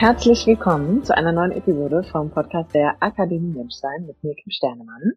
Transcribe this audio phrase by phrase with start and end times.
[0.00, 5.14] Herzlich willkommen zu einer neuen Episode vom Podcast der Akademie Menschsein mit mir, Kim Sternemann.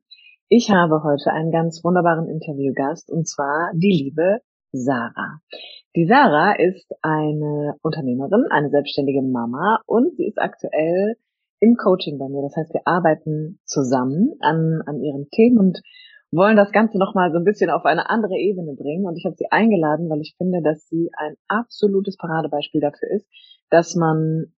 [0.49, 4.39] Ich habe heute einen ganz wunderbaren Interviewgast und zwar die liebe
[4.71, 5.39] Sarah.
[5.95, 11.15] Die Sarah ist eine Unternehmerin, eine selbstständige Mama und sie ist aktuell
[11.59, 12.41] im Coaching bei mir.
[12.41, 15.79] Das heißt, wir arbeiten zusammen an, an ihren Themen und
[16.31, 19.05] wollen das Ganze nochmal so ein bisschen auf eine andere Ebene bringen.
[19.05, 23.27] Und ich habe sie eingeladen, weil ich finde, dass sie ein absolutes Paradebeispiel dafür ist,
[23.69, 24.51] dass man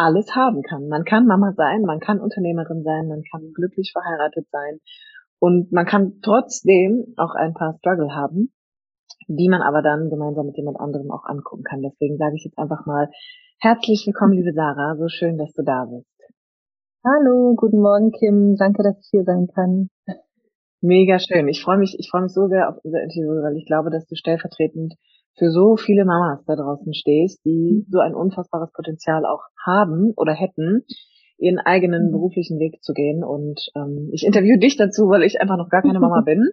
[0.00, 0.88] alles haben kann.
[0.88, 4.80] Man kann Mama sein, man kann Unternehmerin sein, man kann glücklich verheiratet sein
[5.38, 8.52] und man kann trotzdem auch ein paar Struggle haben,
[9.28, 11.82] die man aber dann gemeinsam mit jemand anderem auch angucken kann.
[11.82, 13.10] Deswegen sage ich jetzt einfach mal
[13.60, 14.96] herzlich willkommen, liebe Sarah.
[14.96, 16.06] So schön, dass du da bist.
[17.04, 18.56] Hallo, guten Morgen, Kim.
[18.56, 19.88] Danke, dass ich hier sein kann.
[20.82, 21.48] Mega schön.
[21.48, 24.06] Ich freue mich, ich freue mich so sehr auf unser Interview, weil ich glaube, dass
[24.06, 24.94] du stellvertretend
[25.38, 30.32] für so viele Mamas da draußen stehst, die so ein unfassbares Potenzial auch haben oder
[30.32, 30.84] hätten,
[31.38, 32.12] ihren eigenen mhm.
[32.12, 33.24] beruflichen Weg zu gehen.
[33.24, 36.50] Und ähm, ich interviewe dich dazu, weil ich einfach noch gar keine Mama bin.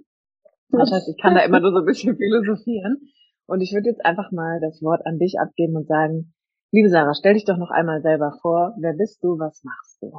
[0.70, 3.10] Das heißt, ich kann da immer nur so ein bisschen philosophieren.
[3.46, 6.34] Und ich würde jetzt einfach mal das Wort an dich abgeben und sagen,
[6.72, 8.76] liebe Sarah, stell dich doch noch einmal selber vor.
[8.80, 9.40] Wer bist du?
[9.40, 10.12] Was machst du?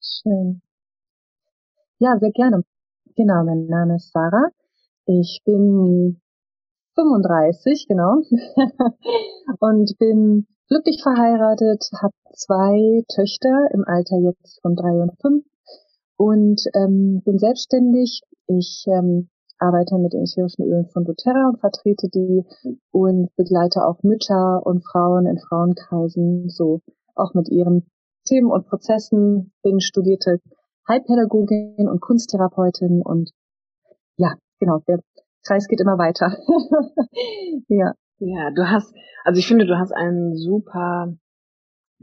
[0.00, 0.62] Schön.
[1.98, 2.62] Ja, sehr gerne.
[3.16, 4.50] Genau, mein Name ist Sarah.
[5.06, 6.20] Ich bin
[6.96, 8.22] 35, genau.
[9.60, 15.44] und bin glücklich verheiratet, habe zwei Töchter im Alter jetzt von drei und fünf
[16.16, 18.22] und ähm, bin selbstständig.
[18.48, 22.44] Ich ähm, arbeite mit den ätherischen Ölen von doTERRA und vertrete die
[22.90, 26.80] und begleite auch Mütter und Frauen in Frauenkreisen, so
[27.14, 27.86] auch mit ihren
[28.26, 29.52] Themen und Prozessen.
[29.62, 30.40] Bin studierte
[30.88, 33.30] Heilpädagogin und Kunsttherapeutin und
[34.16, 35.00] ja, genau, der
[35.46, 36.36] Kreis geht immer weiter.
[37.68, 37.94] ja.
[38.18, 41.14] Ja, du hast, also ich finde, du hast einen super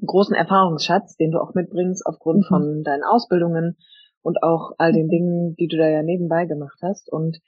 [0.06, 2.48] großen Erfahrungsschatz, den du auch mitbringst aufgrund mhm.
[2.48, 3.78] von deinen Ausbildungen
[4.22, 7.12] und auch all den Dingen, die du da ja nebenbei gemacht hast.
[7.12, 7.40] Und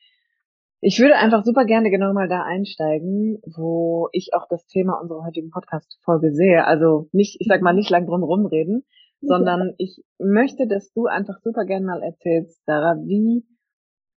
[0.81, 5.25] ich würde einfach super gerne genau mal da einsteigen, wo ich auch das Thema unserer
[5.25, 6.65] heutigen Podcast-Folge sehe.
[6.65, 8.83] Also nicht, ich sag mal, nicht lang drum rumreden,
[9.21, 13.45] sondern ich möchte, dass du einfach super gerne mal erzählst, Sarah, wie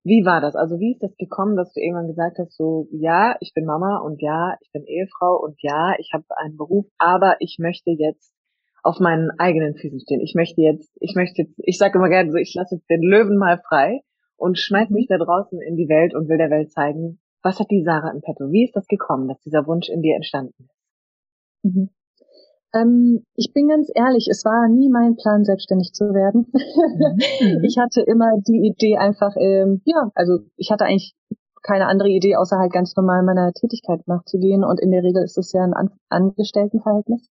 [0.08, 0.56] wie war das?
[0.56, 3.98] Also wie ist das gekommen, dass du irgendwann gesagt hast, so ja, ich bin Mama
[3.98, 8.34] und ja, ich bin Ehefrau und ja, ich habe einen Beruf, aber ich möchte jetzt
[8.84, 10.22] auf meinen eigenen Füßen stehen.
[10.22, 13.02] Ich möchte jetzt, ich möchte jetzt, ich sage immer gerne so, ich lasse jetzt den
[13.02, 14.00] Löwen mal frei
[14.38, 17.70] und schmeiß mich da draußen in die Welt und will der Welt zeigen, was hat
[17.70, 18.50] die Sarah im Petto?
[18.50, 20.78] Wie ist das gekommen, dass dieser Wunsch in dir entstanden ist?
[21.64, 21.90] Mhm.
[22.74, 26.48] Ähm, ich bin ganz ehrlich, es war nie mein Plan, selbstständig zu werden.
[26.52, 27.64] Mhm.
[27.64, 31.16] ich hatte immer die Idee einfach, ähm, ja, also ich hatte eigentlich
[31.64, 34.64] keine andere Idee, außer halt ganz normal meiner Tätigkeit nachzugehen.
[34.64, 37.30] Und in der Regel ist es ja ein An Angestelltenverhältnis.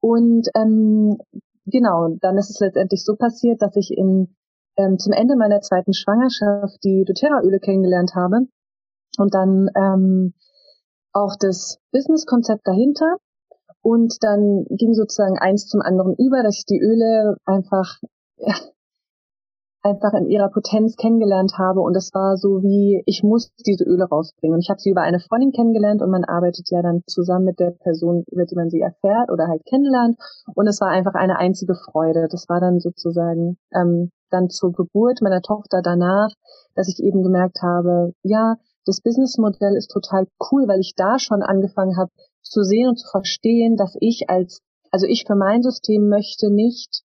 [0.00, 1.18] Und ähm,
[1.66, 4.34] genau, dann ist es letztendlich so passiert, dass ich in,
[4.76, 8.46] ähm, zum Ende meiner zweiten Schwangerschaft die doTERRA-Öle kennengelernt habe
[9.18, 10.34] und dann ähm,
[11.12, 13.16] auch das Businesskonzept dahinter
[13.82, 17.98] und dann ging sozusagen eins zum anderen über, dass ich die Öle einfach,
[18.36, 18.54] ja,
[19.82, 21.80] einfach in ihrer Potenz kennengelernt habe.
[21.80, 24.54] Und es war so wie, ich muss diese Öle rausbringen.
[24.54, 27.60] Und ich habe sie über eine Freundin kennengelernt und man arbeitet ja dann zusammen mit
[27.60, 30.18] der Person, über die man sie erfährt oder halt kennenlernt.
[30.54, 32.28] Und es war einfach eine einzige Freude.
[32.30, 36.30] Das war dann sozusagen ähm, dann zur Geburt meiner Tochter danach,
[36.74, 41.42] dass ich eben gemerkt habe, ja, das Businessmodell ist total cool, weil ich da schon
[41.42, 42.10] angefangen habe,
[42.42, 47.02] zu sehen und zu verstehen, dass ich als, also ich für mein System möchte nicht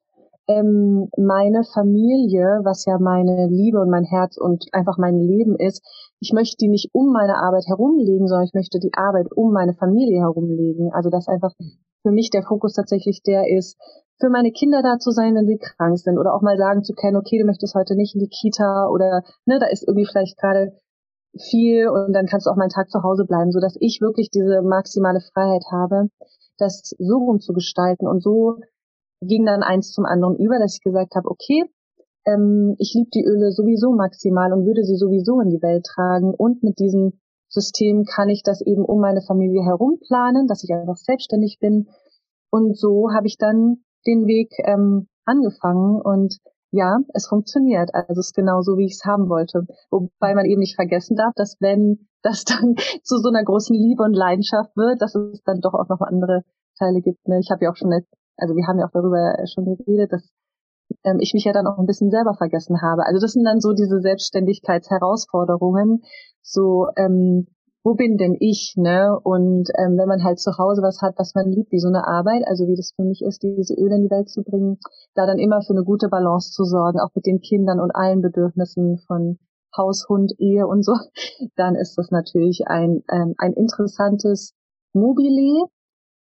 [0.48, 5.82] ähm, meine Familie, was ja meine Liebe und mein Herz und einfach mein Leben ist,
[6.20, 9.74] ich möchte die nicht um meine Arbeit herumlegen, sondern ich möchte die Arbeit um meine
[9.74, 10.92] Familie herumlegen.
[10.92, 11.54] Also dass einfach
[12.02, 13.78] für mich der Fokus tatsächlich der ist,
[14.20, 16.94] für meine Kinder da zu sein, wenn sie krank sind oder auch mal sagen zu
[16.94, 20.38] können, okay, du möchtest heute nicht in die Kita oder ne, da ist irgendwie vielleicht
[20.38, 20.74] gerade
[21.40, 24.02] viel und dann kannst du auch mal einen Tag zu Hause bleiben, so dass ich
[24.02, 26.10] wirklich diese maximale Freiheit habe,
[26.58, 28.08] das so rum zu gestalten.
[28.08, 28.58] Und so
[29.22, 31.66] ging dann eins zum anderen über, dass ich gesagt habe, okay,
[32.26, 36.34] ähm, ich liebe die Öle sowieso maximal und würde sie sowieso in die Welt tragen
[36.34, 37.20] und mit diesem
[37.50, 41.88] System kann ich das eben um meine Familie herum planen, dass ich einfach selbstständig bin.
[42.50, 46.40] Und so habe ich dann den Weg ähm, angefangen und
[46.74, 47.94] ja, es funktioniert.
[47.94, 49.68] Also es ist genau so, wie ich es haben wollte.
[49.92, 54.02] Wobei man eben nicht vergessen darf, dass wenn das dann zu so einer großen Liebe
[54.02, 56.42] und Leidenschaft wird, dass es dann doch auch noch andere
[56.80, 57.28] Teile gibt.
[57.28, 57.40] Ne?
[57.40, 60.34] Ich habe ja auch schon, also wir haben ja auch darüber schon geredet, dass
[61.04, 63.06] ähm, ich mich ja dann auch ein bisschen selber vergessen habe.
[63.06, 66.02] Also das sind dann so diese Selbstständigkeitsherausforderungen,
[66.42, 67.46] so ähm,
[67.84, 69.20] wo bin denn ich, ne?
[69.24, 72.08] Und ähm, wenn man halt zu Hause was hat, was man liebt, wie so eine
[72.08, 74.80] Arbeit, also wie das für mich ist, diese Öle in die Welt zu bringen,
[75.16, 78.22] da dann immer für eine gute Balance zu sorgen, auch mit den Kindern und allen
[78.22, 79.38] Bedürfnissen von
[79.76, 80.94] Haus, Hund, Ehe und so,
[81.56, 84.54] dann ist das natürlich ein, ähm, ein interessantes
[84.94, 85.66] Mobile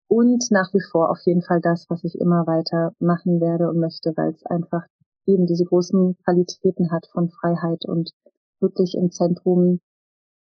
[0.07, 3.80] und nach wie vor auf jeden Fall das, was ich immer weiter machen werde und
[3.80, 4.86] möchte, weil es einfach
[5.25, 8.12] eben diese großen Qualitäten hat von Freiheit und
[8.59, 9.80] wirklich im Zentrum,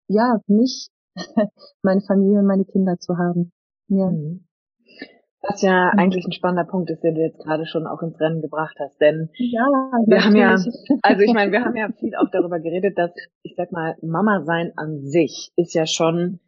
[0.08, 0.90] ja, mich
[1.82, 3.52] meine Familie und meine Kinder zu haben.
[3.88, 4.10] Ja.
[4.10, 4.46] Mhm.
[5.46, 5.98] Was ja mhm.
[5.98, 8.98] eigentlich ein spannender Punkt ist, den du jetzt gerade schon auch ins Rennen gebracht hast.
[9.00, 9.66] Denn ja,
[10.06, 10.54] wir haben ja,
[11.02, 13.10] also ich meine, wir haben ja viel auch darüber geredet, dass,
[13.42, 16.40] ich sag mal, Mama sein an sich ist ja schon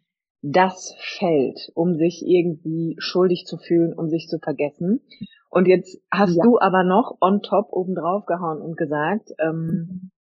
[0.43, 5.01] das Feld, um sich irgendwie schuldig zu fühlen, um sich zu vergessen.
[5.51, 6.43] Und jetzt hast ja.
[6.43, 10.11] du aber noch on top oben drauf gehauen und gesagt, ähm, mhm.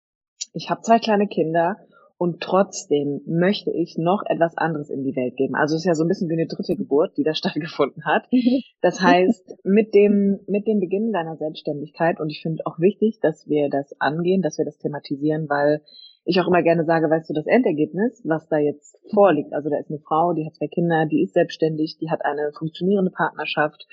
[0.52, 1.76] ich habe zwei kleine Kinder
[2.19, 5.55] und trotzdem möchte ich noch etwas anderes in die Welt geben.
[5.55, 8.27] Also es ist ja so ein bisschen wie eine dritte Geburt, die da stattgefunden hat.
[8.81, 13.49] Das heißt, mit dem, mit dem Beginn deiner Selbstständigkeit, und ich finde auch wichtig, dass
[13.49, 15.83] wir das angehen, dass wir das thematisieren, weil
[16.25, 19.79] ich auch immer gerne sage, weißt du, das Endergebnis, was da jetzt vorliegt, also da
[19.79, 23.87] ist eine Frau, die hat zwei Kinder, die ist selbstständig, die hat eine funktionierende Partnerschaft,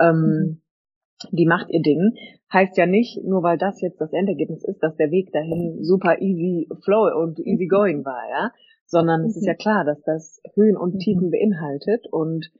[0.00, 0.60] ähm, mhm
[1.32, 2.14] die macht ihr Ding,
[2.52, 6.20] heißt ja nicht, nur weil das jetzt das Endergebnis ist, dass der Weg dahin super
[6.20, 8.52] easy flow und easy going war, ja,
[8.86, 9.58] sondern es ist ja mhm.
[9.58, 10.98] klar, dass das Höhen und mhm.
[10.98, 12.50] Tiefen beinhaltet und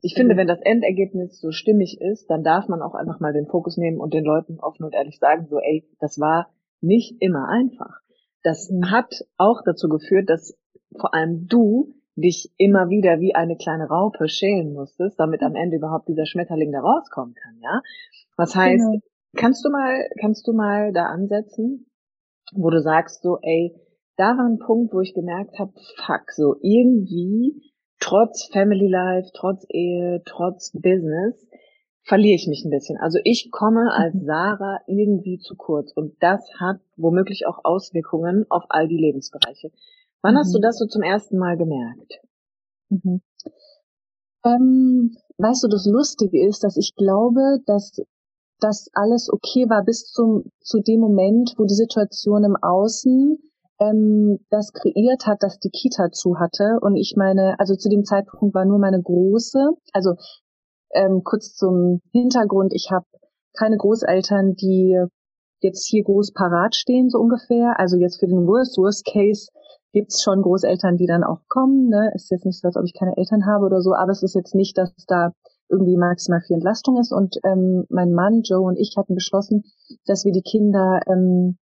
[0.00, 3.46] ich finde, wenn das Endergebnis so stimmig ist, dann darf man auch einfach mal den
[3.46, 6.48] Fokus nehmen und den Leuten offen und ehrlich sagen, so, ey, das war
[6.80, 8.00] nicht immer einfach.
[8.42, 8.90] Das mhm.
[8.90, 10.58] hat auch dazu geführt, dass
[10.98, 15.76] vor allem du dich immer wieder wie eine kleine Raupe schälen musstest, damit am Ende
[15.76, 17.82] überhaupt dieser Schmetterling da rauskommen kann, ja?
[18.36, 19.00] Was heißt, genau.
[19.36, 21.86] kannst du mal, kannst du mal da ansetzen,
[22.54, 23.74] wo du sagst so, ey,
[24.16, 27.62] da war ein Punkt, wo ich gemerkt habe, fuck, so irgendwie
[28.00, 31.46] trotz Family Life, trotz Ehe, trotz Business
[32.02, 32.98] verliere ich mich ein bisschen.
[32.98, 34.24] Also ich komme als mhm.
[34.26, 39.70] Sarah irgendwie zu kurz und das hat womöglich auch Auswirkungen auf all die Lebensbereiche.
[40.22, 40.38] Wann mhm.
[40.38, 40.62] hast du mhm.
[40.62, 42.20] das so zum ersten Mal gemerkt?
[42.88, 43.20] Mhm.
[44.44, 47.96] Ähm, weißt du, das Lustige ist, dass ich glaube, dass
[48.60, 53.38] das alles okay war bis zum zu dem Moment, wo die Situation im Außen
[53.80, 56.78] ähm, das kreiert hat, dass die Kita zu hatte.
[56.80, 60.14] Und ich meine, also zu dem Zeitpunkt war nur meine große, also
[60.94, 63.04] ähm, kurz zum Hintergrund, ich habe
[63.58, 64.98] keine Großeltern, die
[65.60, 67.78] jetzt hier groß parat stehen, so ungefähr.
[67.78, 69.48] Also jetzt für den Worst, Worst Case
[69.96, 71.88] gibt's schon Großeltern, die dann auch kommen.
[71.88, 72.12] Ne?
[72.14, 74.34] Ist jetzt nicht so, als ob ich keine Eltern habe oder so, aber es ist
[74.34, 75.32] jetzt nicht, dass da
[75.70, 77.12] irgendwie maximal viel Entlastung ist.
[77.12, 79.64] Und ähm, mein Mann, Joe und ich hatten beschlossen,
[80.04, 81.56] dass wir die Kinder ähm,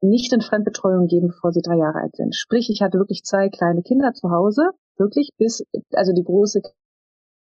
[0.00, 2.34] nicht in Fremdbetreuung geben, bevor sie drei Jahre alt sind.
[2.34, 5.62] Sprich, ich hatte wirklich zwei kleine Kinder zu Hause, wirklich bis,
[5.92, 6.62] also die große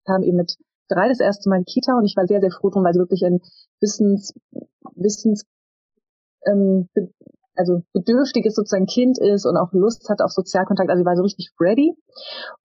[0.08, 0.56] kam eben mit
[0.90, 3.00] drei das erste Mal in Kita und ich war sehr, sehr froh drum, weil sie
[3.00, 3.42] wirklich ein
[3.80, 4.34] Wissens,
[4.96, 5.46] Wissens,
[6.48, 6.90] ähm,
[7.56, 10.90] also bedürftiges sozusagen Kind ist und auch Lust hat auf Sozialkontakt.
[10.90, 11.96] Also sie war so richtig ready.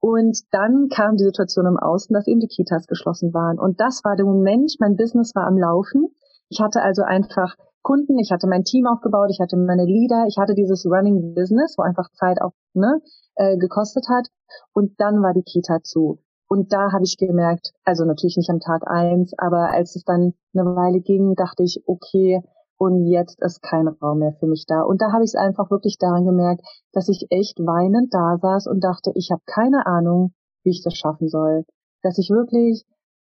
[0.00, 3.58] Und dann kam die Situation im Außen, dass eben die Kitas geschlossen waren.
[3.58, 6.08] Und das war der Moment, mein Business war am Laufen.
[6.48, 10.36] Ich hatte also einfach Kunden, ich hatte mein Team aufgebaut, ich hatte meine Leader, ich
[10.38, 13.00] hatte dieses Running Business, wo einfach Zeit auch ne,
[13.36, 14.28] äh, gekostet hat.
[14.72, 16.18] Und dann war die Kita zu.
[16.48, 20.34] Und da habe ich gemerkt, also natürlich nicht am Tag eins, aber als es dann
[20.52, 22.42] eine Weile ging, dachte ich, okay,
[22.80, 24.80] und jetzt ist kein Raum mehr für mich da.
[24.80, 26.62] Und da habe ich es einfach wirklich daran gemerkt,
[26.94, 30.32] dass ich echt weinend da saß und dachte, ich habe keine Ahnung,
[30.64, 31.66] wie ich das schaffen soll.
[32.02, 32.86] Dass ich wirklich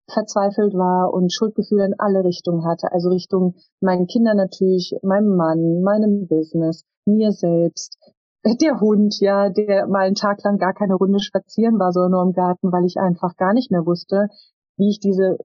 [0.09, 2.93] verzweifelt war und Schuldgefühle in alle Richtungen hatte.
[2.93, 7.97] Also Richtung meinen Kindern natürlich, meinem Mann, meinem Business, mir selbst,
[8.45, 12.23] der Hund, ja, der mal einen Tag lang gar keine Runde spazieren war, sondern nur
[12.23, 14.27] im Garten, weil ich einfach gar nicht mehr wusste,
[14.77, 15.37] wie ich diese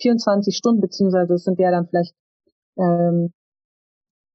[0.00, 2.14] 24 Stunden, beziehungsweise es sind ja dann vielleicht
[2.78, 3.32] ähm,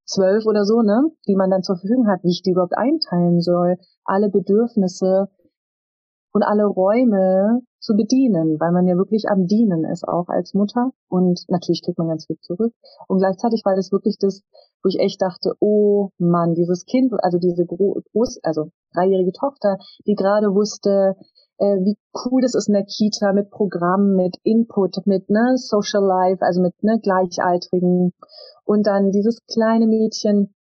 [0.10, 3.40] zwölf oder so, ne, die man dann zur Verfügung hat, wie ich die überhaupt einteilen
[3.42, 5.30] soll, alle Bedürfnisse
[6.34, 10.92] und alle Räume zu bedienen, weil man ja wirklich am Dienen ist, auch als Mutter.
[11.10, 12.74] Und natürlich kriegt man ganz viel zurück.
[13.08, 14.42] Und gleichzeitig war das wirklich das,
[14.84, 20.16] wo ich echt dachte, oh Mann, dieses Kind, also diese Groß, also dreijährige Tochter, die
[20.16, 21.16] gerade wusste,
[21.66, 26.44] wie cool das ist in der Kita mit Programmen, mit Input, mit ne, Social Life,
[26.44, 28.14] also mit ne, Gleichaltrigen.
[28.66, 30.54] Und dann dieses kleine Mädchen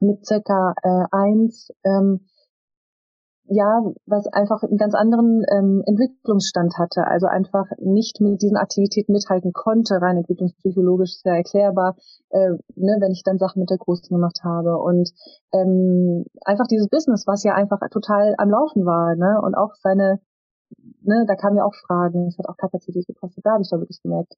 [0.00, 2.26] mit circa äh, eins, ähm,
[3.48, 9.12] ja, was einfach einen ganz anderen ähm, Entwicklungsstand hatte, also einfach nicht mit diesen Aktivitäten
[9.12, 11.96] mithalten konnte, rein entwicklungspsychologisch sehr erklärbar,
[12.30, 15.10] äh, ne, wenn ich dann Sachen mit der Großen gemacht habe und
[15.52, 20.18] ähm, einfach dieses Business, was ja einfach total am Laufen war, ne, und auch seine,
[21.06, 23.78] ne, da kamen ja auch Fragen, es hat auch Kapazität gekostet, da habe ich da
[23.78, 24.34] wirklich gemerkt,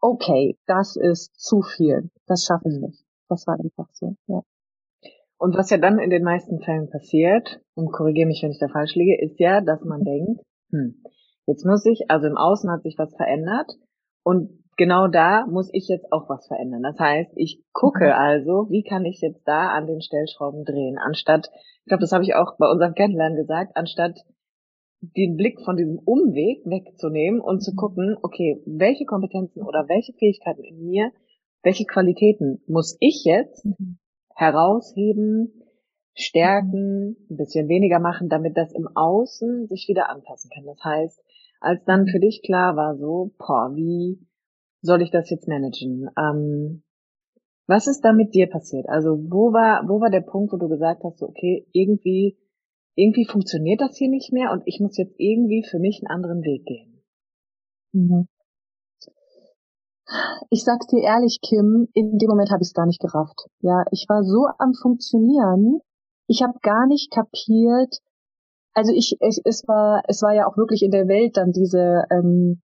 [0.00, 3.04] okay, das ist zu viel, das schaffe ich nicht.
[3.28, 4.42] Das war einfach so, ja.
[5.38, 8.68] Und was ja dann in den meisten Fällen passiert, und korrigiere mich, wenn ich da
[8.68, 11.02] falsch liege, ist ja, dass man denkt, hm,
[11.46, 13.72] jetzt muss ich, also im Außen hat sich was verändert
[14.22, 16.82] und genau da muss ich jetzt auch was verändern.
[16.82, 18.12] Das heißt, ich gucke mhm.
[18.12, 22.24] also, wie kann ich jetzt da an den Stellschrauben drehen, anstatt, ich glaube, das habe
[22.24, 24.20] ich auch bei unserem Kennenlernen gesagt, anstatt
[25.16, 27.76] den Blick von diesem Umweg wegzunehmen und zu mhm.
[27.76, 31.12] gucken, okay, welche Kompetenzen oder welche Fähigkeiten in mir,
[31.62, 33.98] welche Qualitäten muss ich jetzt mhm
[34.34, 35.62] herausheben,
[36.14, 40.64] stärken, ein bisschen weniger machen, damit das im Außen sich wieder anpassen kann.
[40.64, 41.24] Das heißt,
[41.60, 44.20] als dann für dich klar war, so, boah, wie
[44.80, 46.08] soll ich das jetzt managen?
[46.18, 46.82] Ähm,
[47.66, 48.88] was ist da mit dir passiert?
[48.88, 52.36] Also wo war, wo war der Punkt, wo du gesagt hast, so, okay, irgendwie,
[52.94, 56.42] irgendwie funktioniert das hier nicht mehr und ich muss jetzt irgendwie für mich einen anderen
[56.42, 57.02] Weg gehen?
[57.92, 58.28] Mhm.
[60.50, 63.48] Ich sag's dir ehrlich, Kim, in dem Moment habe ich es gar nicht gerafft.
[63.60, 65.80] Ja, ich war so am Funktionieren,
[66.26, 67.98] ich habe gar nicht kapiert.
[68.74, 72.04] Also ich, ich, es war, es war ja auch wirklich in der Welt dann diese
[72.10, 72.60] ähm,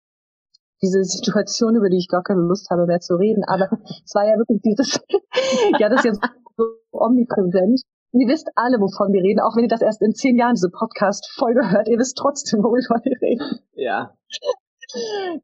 [0.82, 3.44] diese Situation, über die ich gar keine Lust habe mehr zu reden.
[3.46, 3.70] Aber
[4.06, 5.00] es war ja wirklich dieses,
[5.80, 6.22] ja, das ist jetzt
[6.56, 7.82] so omnipräsent.
[8.14, 10.70] Ihr wisst alle, wovon wir reden, auch wenn ihr das erst in zehn Jahren diese
[10.70, 11.88] Podcast-Folge hört.
[11.90, 13.60] Ihr wisst trotzdem, worüber wir reden.
[13.74, 14.14] Ja.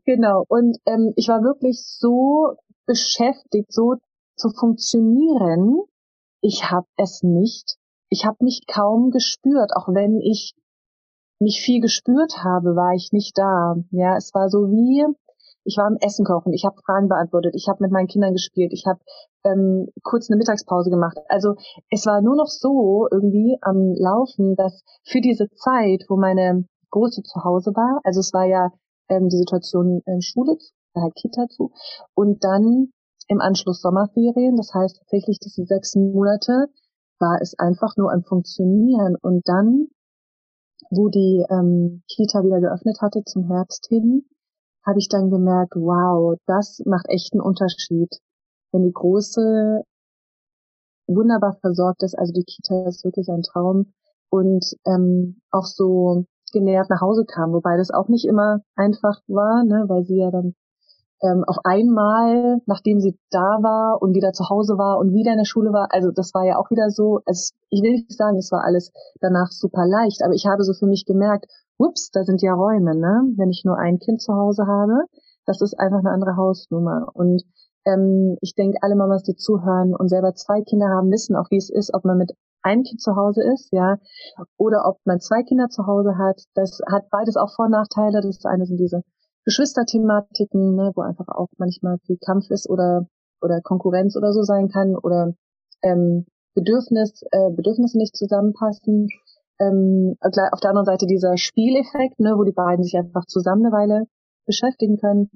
[0.05, 0.45] Genau.
[0.47, 2.55] Und ähm, ich war wirklich so
[2.85, 3.95] beschäftigt, so
[4.37, 5.81] zu funktionieren.
[6.41, 7.75] Ich habe es nicht.
[8.09, 10.55] Ich habe mich kaum gespürt, auch wenn ich
[11.39, 13.75] mich viel gespürt habe, war ich nicht da.
[13.91, 15.05] Ja, es war so wie
[15.65, 18.73] ich war am Essen kochen, ich habe Fragen beantwortet, ich habe mit meinen Kindern gespielt,
[18.73, 18.99] ich habe
[19.43, 21.17] ähm, kurz eine Mittagspause gemacht.
[21.27, 21.55] Also
[21.89, 27.23] es war nur noch so irgendwie am Laufen, dass für diese Zeit, wo meine Große
[27.23, 28.71] zu Hause war, also es war ja
[29.09, 30.57] ähm, die Situation äh, Schule,
[30.93, 31.71] äh, Kita zu
[32.13, 32.91] und dann
[33.27, 34.55] im Anschluss Sommerferien.
[34.57, 36.67] Das heißt tatsächlich diese sechs Monate
[37.19, 39.87] war es einfach nur ein Funktionieren und dann,
[40.89, 44.25] wo die ähm, Kita wieder geöffnet hatte zum Herbst hin,
[44.85, 48.09] habe ich dann gemerkt, wow, das macht echt einen Unterschied.
[48.73, 49.83] Wenn die große
[51.07, 53.93] wunderbar versorgt ist, also die Kita ist wirklich ein Traum
[54.29, 59.63] und ähm, auch so genährt nach Hause kam, wobei das auch nicht immer einfach war,
[59.63, 60.55] ne, weil sie ja dann
[61.21, 65.37] ähm, auf einmal, nachdem sie da war und wieder zu Hause war und wieder in
[65.37, 68.37] der Schule war, also das war ja auch wieder so, also ich will nicht sagen,
[68.37, 71.45] es war alles danach super leicht, aber ich habe so für mich gemerkt,
[71.77, 73.33] ups, da sind ja Räume, ne?
[73.37, 75.05] Wenn ich nur ein Kind zu Hause habe,
[75.45, 77.07] das ist einfach eine andere Hausnummer.
[77.13, 77.43] Und
[77.85, 81.57] ähm, ich denke, alle Mamas, die zuhören und selber zwei Kinder haben, wissen auch, wie
[81.57, 83.97] es ist, ob man mit ein Kind zu Hause ist, ja,
[84.57, 86.41] oder ob man zwei Kinder zu Hause hat.
[86.55, 88.21] Das hat beides auch Vor- und Nachteile.
[88.21, 89.03] Das eine sind diese
[89.45, 93.05] Geschwisterthematiken, ne, wo einfach auch manchmal viel Kampf ist oder
[93.41, 95.33] oder Konkurrenz oder so sein kann oder
[95.81, 96.25] ähm,
[96.55, 99.09] Bedürfnis, äh, Bedürfnisse nicht zusammenpassen.
[99.59, 103.75] Ähm, auf der anderen Seite dieser Spieleffekt, ne, wo die beiden sich einfach zusammen eine
[103.75, 104.03] Weile
[104.45, 105.29] beschäftigen können.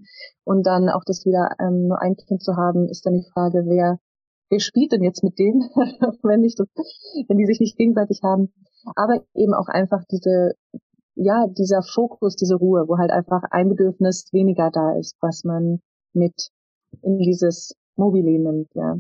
[0.44, 3.64] Und dann auch das wieder ähm, nur ein Kind zu haben, ist dann die Frage,
[3.66, 4.00] wer
[4.50, 5.62] wer spielt denn jetzt mit denen,
[6.24, 8.54] wenn nicht wenn die sich nicht gegenseitig haben.
[8.96, 10.54] Aber eben auch einfach diese,
[11.16, 15.82] ja, dieser Fokus, diese Ruhe, wo halt einfach ein Bedürfnis weniger da ist, was man
[16.14, 16.50] mit
[17.02, 18.96] in dieses Mobile nimmt, ja.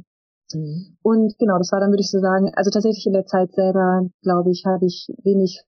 [0.53, 0.97] Mhm.
[1.01, 4.07] Und genau, das war dann, würde ich so sagen, also tatsächlich in der Zeit selber,
[4.21, 5.63] glaube ich, habe ich wenig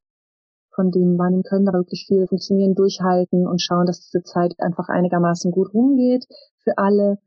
[0.79, 4.87] von dem wahrnehmen können, aber wirklich viel funktionieren, durchhalten und schauen, dass diese Zeit einfach
[4.87, 6.25] einigermaßen gut rumgeht
[6.63, 7.17] für alle.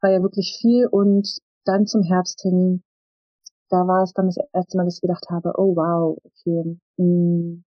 [0.00, 1.28] War ja wirklich viel und
[1.66, 2.82] dann zum Herbst hin,
[3.68, 7.04] da war es dann das erste Mal, dass ich gedacht habe, oh wow, okay, mh,
[7.04, 7.64] mm.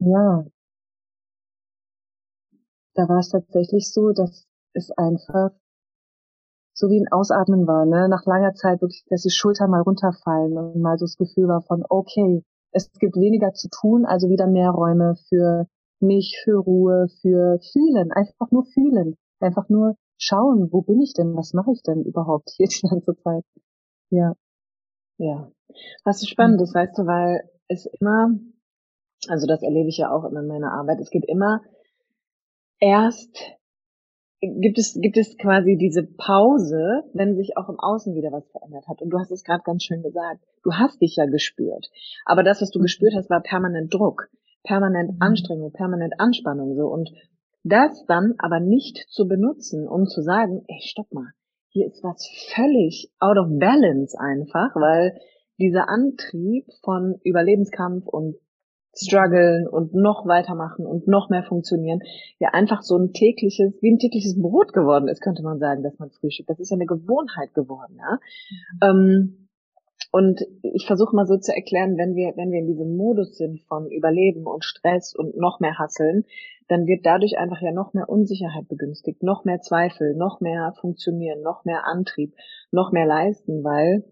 [0.00, 0.44] ja,
[2.94, 5.50] da war es tatsächlich so, dass es einfach
[6.74, 8.08] so wie ein Ausatmen war, ne?
[8.08, 11.62] Nach langer Zeit wirklich, dass die Schultern mal runterfallen und mal so das Gefühl war
[11.62, 12.44] von, okay,
[12.76, 15.66] es gibt weniger zu tun, also wieder mehr Räume für
[15.98, 21.34] mich, für Ruhe, für Fühlen, einfach nur fühlen, einfach nur schauen, wo bin ich denn,
[21.34, 23.44] was mache ich denn überhaupt hier die ganze Zeit.
[24.10, 24.34] Ja.
[25.18, 25.50] Ja,
[26.04, 28.38] Was so spannend ist, weißt du, weil es immer,
[29.28, 31.62] also das erlebe ich ja auch immer in meiner Arbeit, es geht immer
[32.78, 33.56] erst
[34.40, 38.86] gibt es, gibt es quasi diese Pause, wenn sich auch im Außen wieder was verändert
[38.88, 39.00] hat.
[39.00, 40.40] Und du hast es gerade ganz schön gesagt.
[40.62, 41.88] Du hast dich ja gespürt.
[42.24, 42.84] Aber das, was du mhm.
[42.84, 44.28] gespürt hast, war permanent Druck,
[44.62, 45.16] permanent mhm.
[45.20, 46.86] Anstrengung, permanent Anspannung, so.
[46.86, 47.10] Und
[47.64, 51.32] das dann aber nicht zu benutzen, um zu sagen, ey, stopp mal.
[51.70, 55.18] Hier ist was völlig out of balance einfach, weil
[55.58, 58.36] dieser Antrieb von Überlebenskampf und
[58.96, 62.00] strugglen und noch weitermachen und noch mehr funktionieren,
[62.38, 65.98] ja einfach so ein tägliches, wie ein tägliches Brot geworden ist, könnte man sagen, dass
[65.98, 66.50] man frühstückt.
[66.50, 68.18] Das ist ja eine Gewohnheit geworden, ja.
[68.82, 69.48] Ähm,
[70.12, 73.60] und ich versuche mal so zu erklären, wenn wir, wenn wir in diesem Modus sind
[73.62, 76.24] von Überleben und Stress und noch mehr Hasseln,
[76.68, 81.42] dann wird dadurch einfach ja noch mehr Unsicherheit begünstigt, noch mehr Zweifel, noch mehr Funktionieren,
[81.42, 82.34] noch mehr Antrieb,
[82.70, 84.04] noch mehr Leisten, weil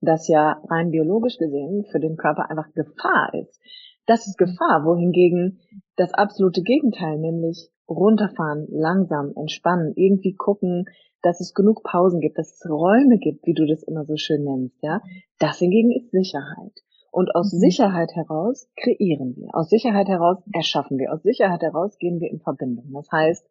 [0.00, 3.60] das ja rein biologisch gesehen für den Körper einfach Gefahr ist.
[4.08, 5.60] Das ist Gefahr, wohingegen
[5.96, 10.86] das absolute Gegenteil, nämlich runterfahren, langsam, entspannen, irgendwie gucken,
[11.20, 14.44] dass es genug Pausen gibt, dass es Räume gibt, wie du das immer so schön
[14.44, 15.02] nennst, ja.
[15.38, 16.72] Das hingegen ist Sicherheit.
[17.10, 17.58] Und aus mhm.
[17.58, 19.48] Sicherheit heraus kreieren wir.
[19.52, 21.12] Aus Sicherheit heraus erschaffen wir.
[21.12, 22.90] Aus Sicherheit heraus gehen wir in Verbindung.
[22.94, 23.46] Das heißt,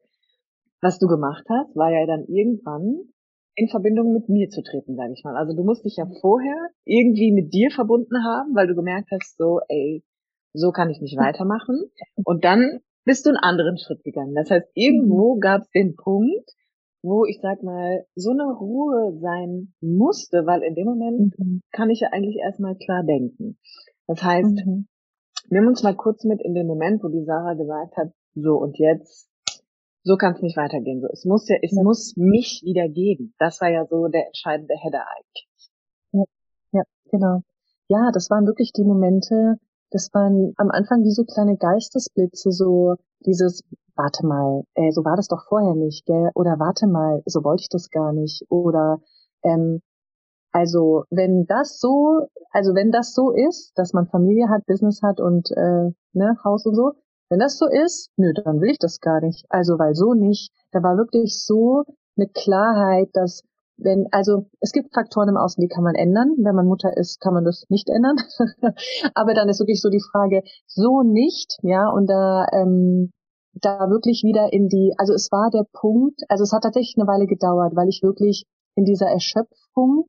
[0.81, 3.13] was du gemacht hast, war ja dann irgendwann
[3.53, 5.35] in Verbindung mit mir zu treten, sage ich mal.
[5.35, 9.37] Also du musst dich ja vorher irgendwie mit dir verbunden haben, weil du gemerkt hast,
[9.37, 10.03] so, ey,
[10.57, 11.91] so kann ich nicht weitermachen.
[12.23, 14.35] Und dann bist du einen anderen Schritt gegangen.
[14.35, 15.39] Das heißt, irgendwo mhm.
[15.39, 16.51] gab es den Punkt,
[17.03, 21.61] wo ich sag mal, so eine Ruhe sein musste, weil in dem Moment mhm.
[21.71, 23.57] kann ich ja eigentlich erstmal klar denken.
[24.07, 24.87] Das heißt, mhm.
[25.49, 28.77] nimm uns mal kurz mit in den Moment, wo die Sarah gesagt hat, so und
[28.77, 29.29] jetzt,
[30.03, 31.01] so kann es nicht weitergehen.
[31.01, 31.83] So, es muss ja, es ja.
[31.83, 33.33] muss mich wieder geben.
[33.37, 35.71] Das war ja so der entscheidende Header eigentlich.
[36.11, 36.23] Ja,
[36.71, 37.41] ja, genau.
[37.89, 39.59] Ja, das waren wirklich die Momente,
[39.91, 43.63] das waren am Anfang wie so kleine Geistesblitze, so dieses,
[43.95, 46.29] warte mal, äh, so war das doch vorher nicht, gell?
[46.35, 48.45] Oder warte mal, so wollte ich das gar nicht.
[48.49, 48.99] Oder
[49.43, 49.81] ähm,
[50.51, 55.19] also wenn das so, also wenn das so ist, dass man Familie hat, Business hat
[55.19, 56.93] und äh, ne, Haus und so,
[57.29, 59.45] wenn das so ist, nö, dann will ich das gar nicht.
[59.49, 60.51] Also weil so nicht.
[60.71, 61.83] Da war wirklich so
[62.17, 63.43] eine Klarheit, dass
[63.77, 66.35] wenn, also es gibt Faktoren im Außen, die kann man ändern.
[66.37, 68.17] Wenn man Mutter ist, kann man das nicht ändern.
[69.13, 73.11] Aber dann ist wirklich so die Frage, so nicht, ja, und da, ähm,
[73.53, 77.07] da wirklich wieder in die, also es war der Punkt, also es hat tatsächlich eine
[77.07, 80.05] Weile gedauert, weil ich wirklich in dieser Erschöpfung,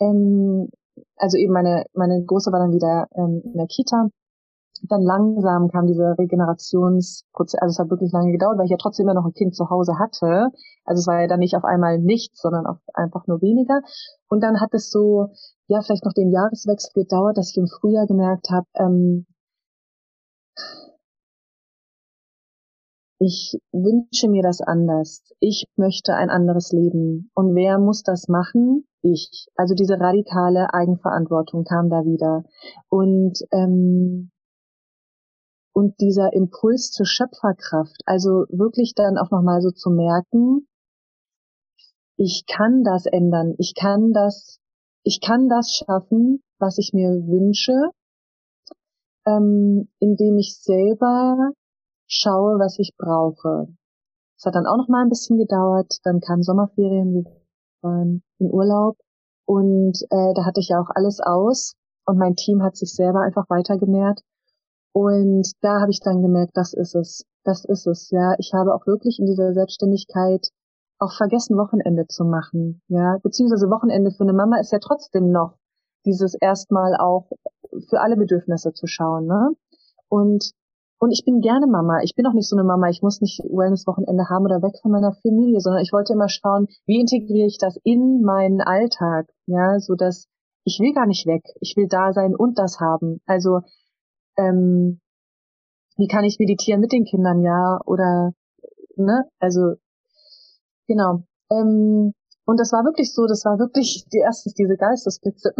[0.00, 0.68] ähm,
[1.16, 4.08] also eben meine, meine Große war dann wieder ähm, in der Kita
[4.88, 9.06] dann langsam kam dieser Regenerationsprozess, also es hat wirklich lange gedauert, weil ich ja trotzdem
[9.06, 10.50] immer noch ein Kind zu Hause hatte.
[10.84, 13.80] Also es war ja dann nicht auf einmal nichts, sondern auch einfach nur weniger.
[14.28, 15.28] Und dann hat es so,
[15.66, 19.26] ja, vielleicht noch den Jahreswechsel gedauert, dass ich im Frühjahr gemerkt habe, ähm,
[23.22, 25.22] ich wünsche mir das anders.
[25.40, 27.30] Ich möchte ein anderes Leben.
[27.34, 28.86] Und wer muss das machen?
[29.02, 29.46] Ich.
[29.56, 32.44] Also diese radikale Eigenverantwortung kam da wieder.
[32.88, 34.30] Und ähm,
[35.80, 40.68] und dieser Impuls zur Schöpferkraft, also wirklich dann auch nochmal so zu merken,
[42.18, 44.60] ich kann das ändern, ich kann das,
[45.04, 47.72] ich kann das schaffen, was ich mir wünsche,
[49.26, 51.52] ähm, indem ich selber
[52.06, 53.68] schaue, was ich brauche.
[54.36, 57.24] Es hat dann auch noch mal ein bisschen gedauert, dann kam Sommerferien, wir
[57.80, 58.98] waren in Urlaub
[59.46, 63.20] und äh, da hatte ich ja auch alles aus und mein Team hat sich selber
[63.20, 64.20] einfach weiter genährt
[64.92, 67.24] und da habe ich dann gemerkt, das ist es.
[67.44, 68.34] Das ist es, ja.
[68.38, 70.48] Ich habe auch wirklich in dieser Selbstständigkeit
[70.98, 73.18] auch vergessen, Wochenende zu machen, ja.
[73.22, 75.56] Beziehungsweise Wochenende für eine Mama ist ja trotzdem noch
[76.04, 77.30] dieses erstmal auch
[77.88, 79.50] für alle Bedürfnisse zu schauen, ne?
[80.08, 80.50] Und,
[80.98, 82.00] und ich bin gerne Mama.
[82.02, 82.88] Ich bin auch nicht so eine Mama.
[82.90, 86.66] Ich muss nicht Wellness-Wochenende haben oder weg von meiner Familie, sondern ich wollte immer schauen,
[86.86, 90.26] wie integriere ich das in meinen Alltag, ja, so dass
[90.64, 91.42] ich will gar nicht weg.
[91.60, 93.20] Ich will da sein und das haben.
[93.24, 93.60] Also
[94.36, 95.00] ähm,
[95.96, 98.32] wie kann ich meditieren mit den Kindern, ja, oder,
[98.96, 99.74] ne, also,
[100.86, 101.24] genau.
[101.50, 102.12] Ähm,
[102.46, 105.54] und das war wirklich so, das war wirklich die erstens diese Geistesblitze.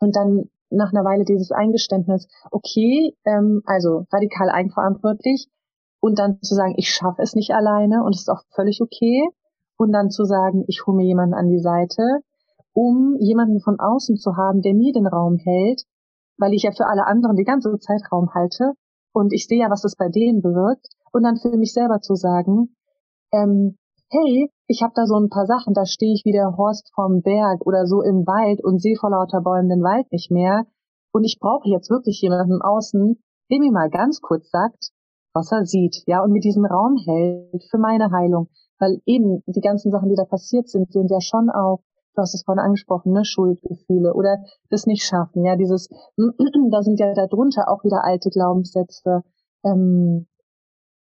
[0.00, 5.48] Und dann nach einer Weile dieses Eingeständnis, okay, ähm, also radikal eigenverantwortlich
[6.00, 9.28] und dann zu sagen, ich schaffe es nicht alleine und es ist auch völlig okay.
[9.76, 12.02] Und dann zu sagen, ich hole mir jemanden an die Seite,
[12.72, 15.82] um jemanden von außen zu haben, der mir den Raum hält,
[16.42, 18.72] weil ich ja für alle anderen die ganze Zeit Raum halte
[19.14, 22.16] und ich sehe ja, was das bei denen bewirkt und dann für mich selber zu
[22.16, 22.74] sagen,
[23.32, 23.78] ähm,
[24.10, 27.22] hey, ich habe da so ein paar Sachen, da stehe ich wie der Horst vom
[27.22, 30.66] Berg oder so im Wald und sehe vor lauter Bäumen den Wald nicht mehr.
[31.12, 34.90] Und ich brauche jetzt wirklich jemanden außen, der mir mal ganz kurz sagt,
[35.34, 38.48] was er sieht, ja, und mir diesen Raum hält für meine Heilung.
[38.80, 42.34] Weil eben die ganzen Sachen, die da passiert sind, sind ja schon auch, du hast
[42.34, 44.38] es vorhin angesprochen, ne, Schuldgefühle oder
[44.70, 49.22] das nicht schaffen, ja, dieses, da sind ja darunter auch wieder alte Glaubenssätze.
[49.64, 50.26] Ähm,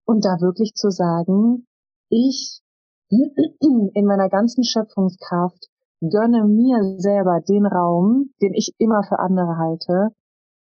[0.06, 1.68] und da wirklich zu sagen,
[2.10, 2.62] ich
[3.10, 5.68] in meiner ganzen Schöpfungskraft
[6.02, 10.10] gönne mir selber den Raum, den ich immer für andere halte,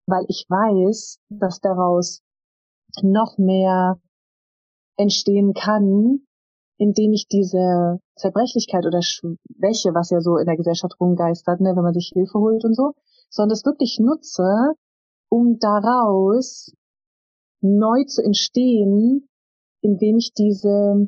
[0.08, 2.22] weil ich weiß, dass daraus
[3.02, 4.00] noch mehr
[4.98, 6.26] entstehen kann,
[6.82, 11.84] indem ich diese Zerbrechlichkeit oder Schwäche, was ja so in der Gesellschaft rumgeistert, ne, wenn
[11.84, 12.94] man sich Hilfe holt und so,
[13.30, 14.74] sondern das wirklich nutze,
[15.30, 16.74] um daraus
[17.62, 19.30] neu zu entstehen,
[19.82, 21.08] indem ich diese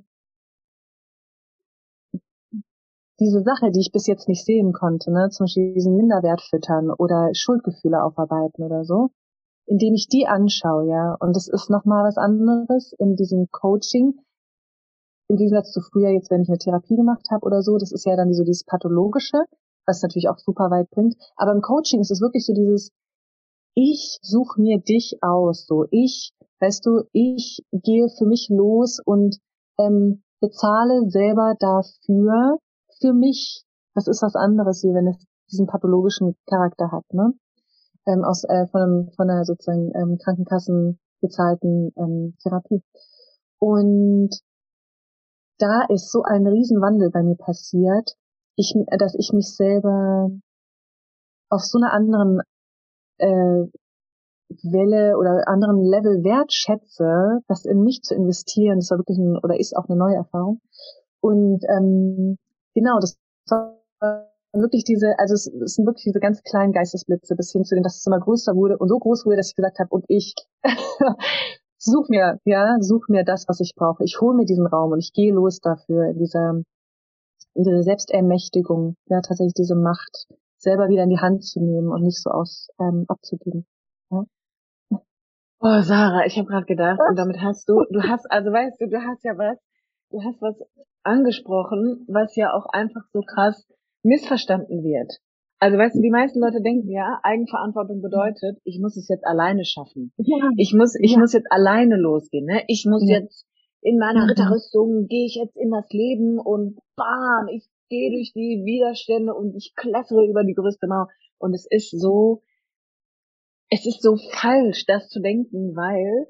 [3.20, 6.92] diese Sache, die ich bis jetzt nicht sehen konnte, ne, zum Beispiel diesen Minderwert füttern
[6.92, 9.10] oder Schuldgefühle aufarbeiten oder so,
[9.66, 11.18] indem ich die anschaue, ja.
[11.20, 14.20] Und das ist nochmal was anderes in diesem Coaching.
[15.34, 18.06] Im Gegensatz zu früher, jetzt wenn ich eine Therapie gemacht habe oder so, das ist
[18.06, 19.46] ja dann so dieses Pathologische,
[19.88, 21.15] was natürlich auch super weit bringt.
[21.36, 22.91] Aber im Coaching ist es wirklich so dieses,
[23.74, 29.39] ich suche mir dich aus, so ich, weißt du, ich gehe für mich los und
[29.80, 32.60] ähm, bezahle selber dafür,
[33.02, 33.63] für mich.
[33.96, 37.34] Das ist was anderes, wie wenn es diesen pathologischen Charakter hat, ne?
[38.06, 42.84] ähm, aus äh, von, einem, von einer sozusagen ähm, Krankenkassen gezahlten ähm, Therapie.
[43.58, 44.30] Und
[45.63, 48.15] da ist so ein Riesenwandel bei mir passiert,
[48.56, 50.30] ich, dass ich mich selber
[51.49, 52.41] auf so einer anderen
[53.17, 53.63] äh,
[54.62, 59.58] Welle oder anderen Level wertschätze, das in mich zu investieren, das war wirklich ein, oder
[59.58, 60.60] ist auch eine neue Erfahrung.
[61.21, 62.38] Und ähm,
[62.76, 63.17] genau, das
[63.49, 63.80] war
[64.52, 67.84] wirklich diese, also es, es sind wirklich diese ganz kleinen Geistesblitze bis hin zu dem,
[67.84, 70.36] dass es immer größer wurde und so groß wurde, dass ich gesagt habe, und ich
[71.84, 74.04] such mir, ja, such mir das, was ich brauche.
[74.04, 76.62] Ich hole mir diesen Raum und ich gehe los dafür, in dieser,
[77.54, 82.04] in dieser Selbstermächtigung, ja, tatsächlich diese Macht selber wieder in die Hand zu nehmen und
[82.04, 83.65] nicht so aus ähm, abzugeben.
[84.10, 84.24] Ja.
[85.60, 88.89] Oh, Sarah, ich habe gerade gedacht, und damit hast du, du hast, also weißt du,
[88.89, 89.58] du hast ja was,
[90.10, 90.56] du hast was
[91.04, 93.67] angesprochen, was ja auch einfach so krass
[94.04, 95.19] missverstanden wird.
[95.63, 99.63] Also weißt du, die meisten Leute denken ja, Eigenverantwortung bedeutet, ich muss es jetzt alleine
[99.63, 100.12] schaffen.
[100.17, 100.49] Ja.
[100.58, 101.19] Ich muss, ich ja.
[101.19, 102.45] muss jetzt alleine losgehen.
[102.45, 102.63] Ne?
[102.67, 103.19] Ich muss ja.
[103.19, 103.47] jetzt
[103.80, 104.32] in meiner mhm.
[104.32, 109.56] Ritterrüstung gehe ich jetzt in das Leben und bam, ich gehe durch die Widerstände und
[109.56, 111.08] ich klettere über die größte Mauer.
[111.38, 112.41] Und es ist so,
[113.69, 116.28] es ist so falsch, das zu denken, weil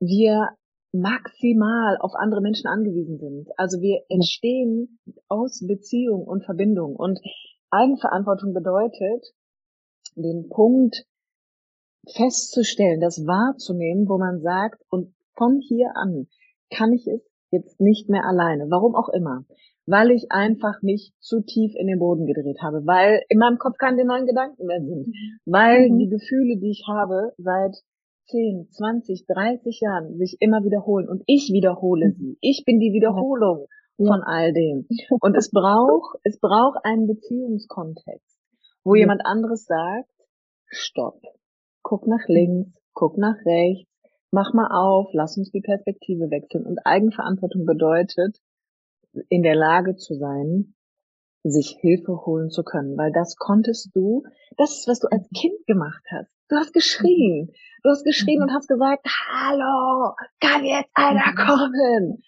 [0.00, 0.56] wir
[0.94, 3.48] maximal auf andere Menschen angewiesen sind.
[3.58, 6.96] Also wir entstehen aus Beziehung und Verbindung.
[6.96, 7.20] Und
[7.70, 9.34] Eigenverantwortung bedeutet,
[10.14, 11.04] den Punkt
[12.06, 16.26] festzustellen, das wahrzunehmen, wo man sagt, und von hier an
[16.70, 18.66] kann ich es jetzt nicht mehr alleine.
[18.70, 19.44] Warum auch immer.
[19.86, 23.78] Weil ich einfach mich zu tief in den Boden gedreht habe, weil in meinem Kopf
[23.78, 25.14] keine neuen Gedanken mehr sind,
[25.46, 25.98] weil mhm.
[25.98, 27.74] die Gefühle, die ich habe, seit
[28.26, 32.12] 10, 20, 30 Jahren sich immer wiederholen und ich wiederhole mhm.
[32.18, 32.38] sie.
[32.42, 33.66] Ich bin die Wiederholung
[34.06, 34.86] von all dem.
[35.20, 38.38] Und es braucht, es braucht einen Beziehungskontext,
[38.84, 39.00] wo ja.
[39.00, 40.10] jemand anderes sagt,
[40.66, 41.20] stopp,
[41.82, 43.90] guck nach links, guck nach rechts,
[44.30, 46.66] mach mal auf, lass uns die Perspektive wechseln.
[46.66, 48.38] Und Eigenverantwortung bedeutet,
[49.28, 50.74] in der Lage zu sein,
[51.44, 54.24] sich Hilfe holen zu können, weil das konntest du,
[54.56, 56.30] das ist, was du als Kind gemacht hast.
[56.48, 57.52] Du hast geschrien.
[57.82, 62.22] Du hast geschrien und hast gesagt, hallo, kann jetzt einer kommen?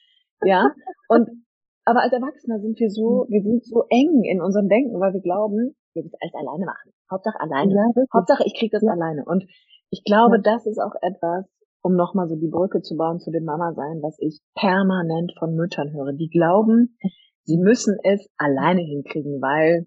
[0.45, 0.71] Ja?
[1.09, 1.45] Und,
[1.85, 5.21] aber als Erwachsener sind wir so, wir sind so eng in unserem Denken, weil wir
[5.21, 6.93] glauben, wir müssen alles alleine machen.
[7.11, 7.75] Hauptsache alleine.
[7.75, 8.93] Ja, Hauptsache ich krieg das ja.
[8.93, 9.25] alleine.
[9.27, 9.45] Und
[9.91, 10.43] ich glaube, ja.
[10.43, 11.47] das ist auch etwas,
[11.83, 15.55] um nochmal so die Brücke zu bauen zu dem Mama sein, was ich permanent von
[15.55, 16.13] Müttern höre.
[16.13, 16.97] Die glauben,
[17.45, 19.87] sie müssen es alleine hinkriegen, weil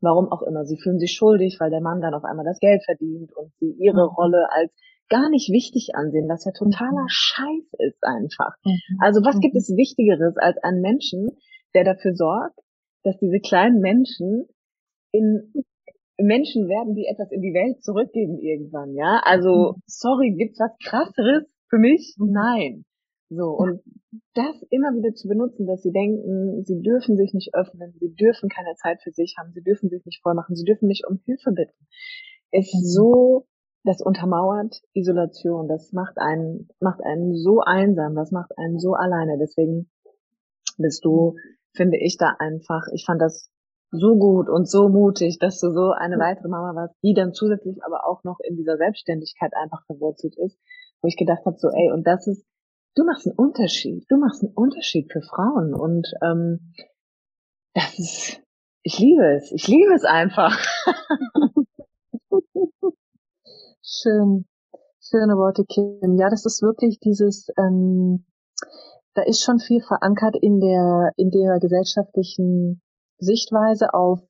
[0.00, 2.82] warum auch immer, sie fühlen sich schuldig, weil der Mann dann auf einmal das Geld
[2.84, 4.14] verdient und sie ihre mhm.
[4.14, 4.72] Rolle als
[5.08, 7.08] gar nicht wichtig ansehen, was ja totaler mhm.
[7.08, 8.56] Scheiß ist einfach.
[8.64, 8.98] Mhm.
[9.00, 11.30] Also was gibt es Wichtigeres als einen Menschen,
[11.74, 12.58] der dafür sorgt,
[13.02, 14.48] dass diese kleinen Menschen
[15.12, 15.52] in
[16.18, 19.20] Menschen werden, die etwas in die Welt zurückgeben irgendwann, ja?
[19.24, 22.14] Also, sorry, gibt's was krasseres für mich?
[22.18, 22.84] Nein.
[23.30, 23.80] So, und
[24.34, 28.48] das immer wieder zu benutzen, dass sie denken, sie dürfen sich nicht öffnen, sie dürfen
[28.48, 31.20] keine Zeit für sich haben, sie dürfen sich nicht voll machen, sie dürfen nicht um
[31.24, 31.86] Hilfe bitten,
[32.52, 32.84] ist mhm.
[32.84, 33.46] so,
[33.84, 39.38] das untermauert Isolation, das macht einen, macht einen so einsam, das macht einen so alleine.
[39.38, 39.90] Deswegen
[40.78, 41.36] bist du
[41.74, 43.50] finde ich da einfach, ich fand das
[43.90, 47.84] so gut und so mutig, dass du so eine weitere Mama warst, die dann zusätzlich
[47.84, 50.58] aber auch noch in dieser Selbstständigkeit einfach verwurzelt ist,
[51.00, 52.44] wo ich gedacht habe, so ey, und das ist,
[52.96, 55.74] du machst einen Unterschied, du machst einen Unterschied für Frauen.
[55.74, 56.72] Und ähm,
[57.74, 58.42] das ist,
[58.82, 60.58] ich liebe es, ich liebe es einfach.
[63.86, 64.46] Schön,
[64.98, 66.16] schöne Worte, Kim.
[66.16, 68.24] Ja, das ist wirklich dieses, ähm,
[69.12, 72.80] da ist schon viel verankert in der in der gesellschaftlichen
[73.18, 74.20] Sichtweise auf,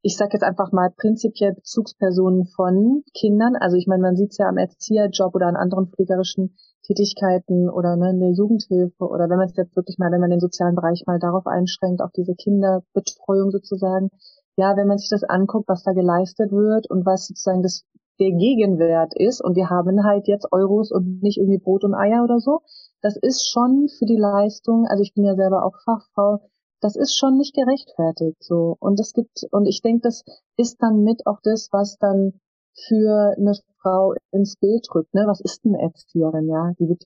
[0.00, 3.56] ich sage jetzt einfach mal prinzipiell Bezugspersonen von Kindern.
[3.56, 7.96] Also ich meine, man sieht es ja am Erzieherjob oder an anderen pflegerischen Tätigkeiten oder
[7.96, 10.76] ne, in der Jugendhilfe oder wenn man es jetzt wirklich mal, wenn man den sozialen
[10.76, 14.08] Bereich mal darauf einschränkt, auf diese Kinderbetreuung sozusagen.
[14.56, 17.84] Ja, wenn man sich das anguckt, was da geleistet wird und was sozusagen das
[18.20, 22.22] der Gegenwert ist und wir haben halt jetzt Euros und nicht irgendwie Brot und Eier
[22.22, 22.60] oder so.
[23.00, 26.40] Das ist schon für die Leistung, also ich bin ja selber auch Fachfrau,
[26.80, 28.76] das ist schon nicht gerechtfertigt so.
[28.80, 30.24] Und es gibt, und ich denke, das
[30.56, 32.40] ist dann mit auch das, was dann
[32.74, 35.12] für eine Frau ins Bild rückt.
[35.14, 35.24] Ne?
[35.26, 36.72] Was ist eine Erzieherin, ja?
[36.78, 37.04] Die wird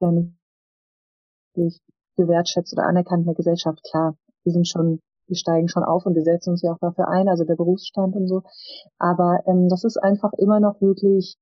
[0.00, 0.12] ja
[1.56, 1.82] nicht
[2.16, 3.82] gewertschätzt oder anerkannt in der Gesellschaft.
[3.90, 7.08] Klar, die sind schon, die steigen schon auf und wir setzen uns ja auch dafür
[7.08, 8.42] ein, also der Berufsstand und so.
[8.98, 11.36] Aber ähm, das ist einfach immer noch wirklich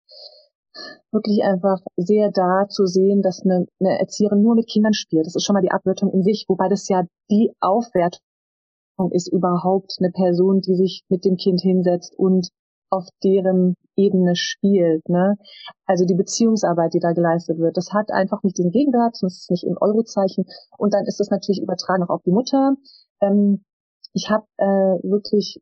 [1.10, 5.26] wirklich einfach sehr da zu sehen, dass eine, eine Erzieherin nur mit Kindern spielt.
[5.26, 8.20] Das ist schon mal die Abwertung in sich, wobei das ja die Aufwertung
[9.10, 12.48] ist überhaupt eine Person, die sich mit dem Kind hinsetzt und
[12.90, 15.08] auf deren Ebene spielt.
[15.08, 15.36] Ne?
[15.86, 19.50] Also die Beziehungsarbeit, die da geleistet wird, das hat einfach nicht diesen Gegenwert, das ist
[19.50, 20.46] nicht im Eurozeichen.
[20.78, 22.76] Und dann ist das natürlich übertragen auch auf die Mutter.
[23.20, 23.64] Ähm,
[24.14, 24.64] ich habe äh,
[25.02, 25.60] wirklich,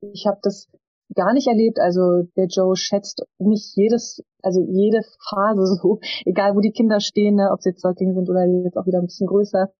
[0.00, 0.68] ich habe das
[1.14, 1.78] gar nicht erlebt.
[1.80, 7.36] Also der Joe schätzt nicht jedes, also jede Phase so, egal wo die Kinder stehen,
[7.36, 9.72] ne, ob sie jetzt Säuglinge sind oder jetzt auch wieder ein bisschen größer.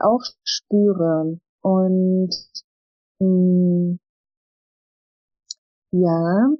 [0.00, 2.30] Auch spüre und
[3.18, 3.98] mh, mm,
[5.92, 6.50] ja,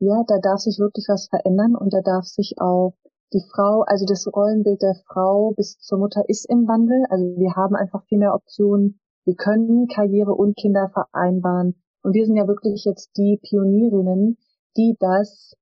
[0.00, 2.94] ja, da darf sich wirklich was verändern und da darf sich auch
[3.32, 7.06] die Frau, also das Rollenbild der Frau bis zur Mutter ist im Wandel.
[7.08, 8.98] Also wir haben einfach viel mehr Optionen.
[9.24, 11.76] Wir können Karriere und Kinder vereinbaren.
[12.02, 14.38] Und wir sind ja wirklich jetzt die Pionierinnen,
[14.76, 15.54] die das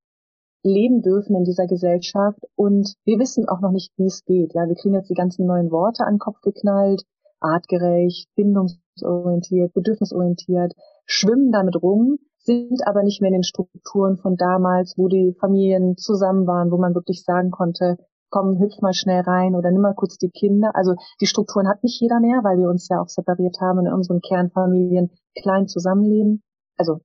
[0.62, 2.40] leben dürfen in dieser Gesellschaft.
[2.56, 4.54] Und wir wissen auch noch nicht, wie es geht.
[4.54, 7.02] Ja, wir kriegen jetzt die ganzen neuen Worte an den Kopf geknallt.
[7.40, 10.74] Artgerecht, bindungsorientiert, bedürfnisorientiert,
[11.10, 15.96] schwimmen damit rum sind aber nicht mehr in den Strukturen von damals, wo die Familien
[15.96, 17.98] zusammen waren, wo man wirklich sagen konnte,
[18.30, 20.70] komm, hüpf mal schnell rein oder nimm mal kurz die Kinder.
[20.74, 23.86] Also die Strukturen hat nicht jeder mehr, weil wir uns ja auch separiert haben und
[23.86, 26.42] in unseren Kernfamilien klein zusammenleben.
[26.78, 27.00] Also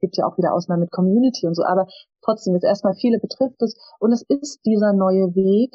[0.00, 1.86] gibt ja auch wieder Ausnahmen mit Community und so, aber
[2.24, 5.72] trotzdem jetzt erstmal viele betrifft es und es ist dieser neue Weg,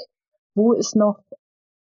[0.55, 1.19] wo es noch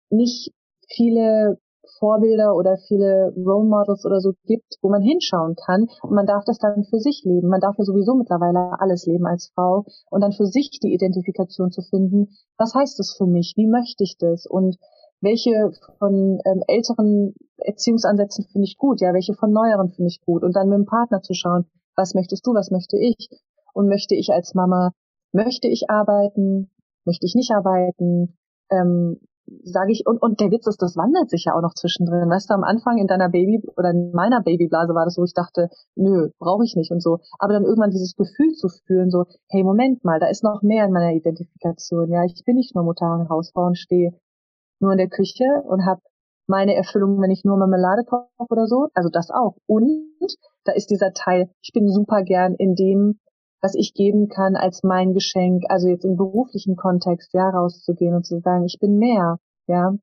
[0.10, 0.52] nicht
[0.90, 1.60] viele
[2.00, 5.88] Vorbilder oder viele Role Models oder so gibt, wo man hinschauen kann.
[6.02, 7.48] Und man darf das dann für sich leben.
[7.48, 11.72] Man darf ja sowieso mittlerweile alles leben als Frau und dann für sich die Identifikation
[11.72, 12.30] zu finden.
[12.58, 13.54] Was heißt das für mich?
[13.56, 14.46] Wie möchte ich das?
[14.46, 14.78] Und
[15.22, 19.02] welche von ähm, älteren Erziehungsansätzen finde ich gut?
[19.02, 20.44] Ja, welche von neueren finde ich gut?
[20.44, 22.54] Und dann mit dem Partner zu schauen, was möchtest du?
[22.54, 23.30] Was möchte ich?
[23.74, 24.92] Und möchte ich als Mama,
[25.32, 26.70] möchte ich arbeiten?
[27.06, 28.38] Möchte ich nicht arbeiten?
[28.70, 29.20] Ähm,
[29.64, 32.30] sage ich, und, und der Witz ist, das wandelt sich ja auch noch zwischendrin.
[32.30, 35.34] Weißt du, am Anfang in deiner Baby oder in meiner Babyblase war das, wo ich
[35.34, 37.20] dachte, nö, brauche ich nicht und so.
[37.40, 40.86] Aber dann irgendwann dieses Gefühl zu fühlen, so, hey, Moment mal, da ist noch mehr
[40.86, 42.12] in meiner Identifikation.
[42.12, 44.14] Ja, ich bin nicht nur Mutter und Hausfrau und stehe
[44.80, 46.02] nur in der Küche und habe
[46.48, 48.88] meine Erfüllung, wenn ich nur Marmelade koche oder so.
[48.94, 49.56] Also das auch.
[49.68, 50.12] Und
[50.64, 53.20] da ist dieser Teil, ich bin super gern in dem,
[53.66, 58.24] was ich geben kann als mein Geschenk, also jetzt im beruflichen Kontext, ja, rauszugehen und
[58.24, 59.96] zu sagen, ich bin mehr, ja.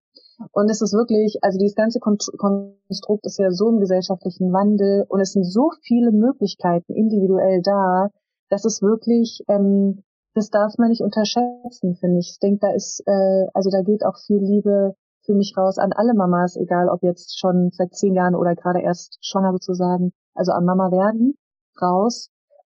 [0.50, 5.20] Und es ist wirklich, also dieses ganze Konstrukt ist ja so im gesellschaftlichen Wandel und
[5.20, 8.08] es sind so viele Möglichkeiten individuell da,
[8.50, 10.02] dass es wirklich, ähm,
[10.34, 12.30] das darf man nicht unterschätzen, finde ich.
[12.32, 15.92] Ich denke, da ist, äh, also da geht auch viel Liebe für mich raus an
[15.92, 20.50] alle Mamas, egal ob jetzt schon seit zehn Jahren oder gerade erst schwanger sozusagen, also
[20.50, 21.36] an Mama werden,
[21.80, 22.28] raus,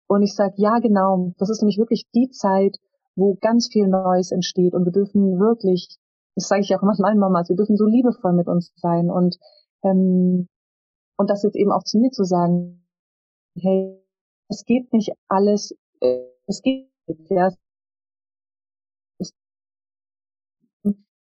[0.09, 2.79] und ich sage, ja genau, das ist nämlich wirklich die Zeit,
[3.15, 5.99] wo ganz viel Neues entsteht und wir dürfen wirklich,
[6.35, 9.37] das sage ich auch immer meinen Mamas, wir dürfen so liebevoll mit uns sein und
[9.85, 10.49] ähm,
[11.17, 12.87] und das jetzt eben auch zu mir zu sagen,
[13.57, 14.01] hey,
[14.49, 16.89] es geht nicht alles, äh, es geht
[17.29, 17.51] ja,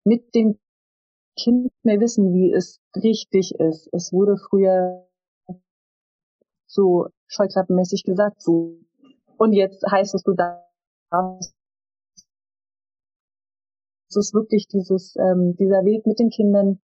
[0.04, 0.58] mit dem
[1.38, 3.88] Kind mehr wissen, wie es richtig ist.
[3.92, 5.06] Es wurde früher
[6.74, 8.78] so scheuklappenmäßig gesagt, so.
[9.36, 11.54] Und jetzt heißt es, du darfst.
[14.08, 16.80] Es ist wirklich dieses, ähm, dieser Weg mit den Kindern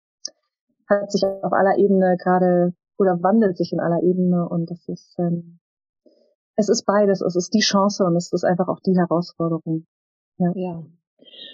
[0.88, 5.16] hat sich auf aller Ebene gerade oder wandelt sich in aller Ebene und das ist,
[5.20, 5.60] ähm,
[6.56, 7.22] es ist beides.
[7.22, 9.86] Es ist die Chance und es ist einfach auch die Herausforderung.
[10.38, 10.52] Ja.
[10.56, 10.84] ja.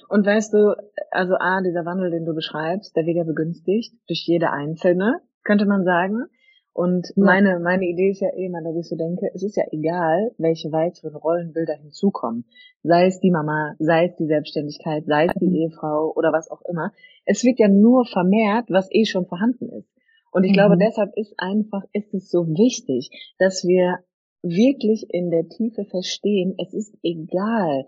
[0.07, 0.75] Und weißt du,
[1.11, 5.65] also A, dieser Wandel, den du beschreibst, der wird ja begünstigt durch jede einzelne, könnte
[5.65, 6.25] man sagen.
[6.75, 7.23] Und ja.
[7.23, 10.33] meine, meine Idee ist ja eh immer, dass ich so denke, es ist ja egal,
[10.37, 12.43] welche weiteren Rollenbilder hinzukommen.
[12.83, 15.55] Sei es die Mama, sei es die Selbstständigkeit, sei es die mhm.
[15.55, 16.91] Ehefrau oder was auch immer.
[17.23, 19.89] Es wird ja nur vermehrt, was eh schon vorhanden ist.
[20.33, 20.55] Und ich mhm.
[20.55, 23.09] glaube, deshalb ist einfach, ist es so wichtig,
[23.39, 23.99] dass wir
[24.43, 27.85] wirklich in der Tiefe verstehen, es ist egal,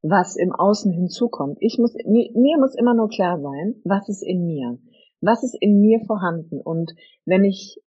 [0.00, 1.58] was im Außen hinzukommt.
[1.60, 4.78] Ich muss, mir, mir muss immer nur klar sein, was ist in mir?
[5.20, 6.62] Was ist in mir vorhanden?
[6.62, 6.94] Und
[7.26, 7.78] wenn ich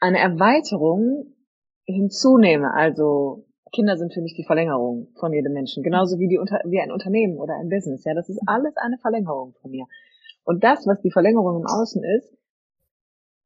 [0.00, 1.34] eine Erweiterung
[1.84, 6.80] hinzunehme, also Kinder sind für mich die Verlängerung von jedem Menschen, genauso wie die wie
[6.80, 8.04] ein Unternehmen oder ein Business.
[8.04, 9.86] Ja, das ist alles eine Verlängerung von mir.
[10.44, 12.36] Und das, was die Verlängerung im Außen ist,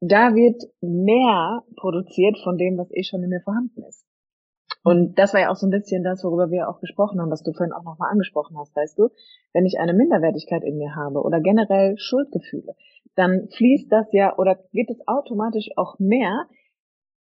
[0.01, 4.07] da wird mehr produziert von dem, was eh schon in mir vorhanden ist.
[4.83, 7.43] Und das war ja auch so ein bisschen das, worüber wir auch gesprochen haben, was
[7.43, 9.09] du vorhin auch nochmal angesprochen hast, weißt du,
[9.55, 12.75] wenn ich eine Minderwertigkeit in mir habe oder generell Schuldgefühle,
[13.16, 16.46] dann fließt das ja oder geht es automatisch auch mehr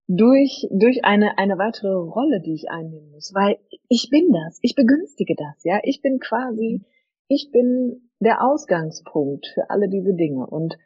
[0.08, 3.58] durch, durch eine, eine weitere Rolle, die ich einnehmen muss, weil
[3.90, 6.82] ich bin das, ich begünstige das, ja, ich bin quasi,
[7.28, 10.78] ich bin der Ausgangspunkt für alle diese Dinge und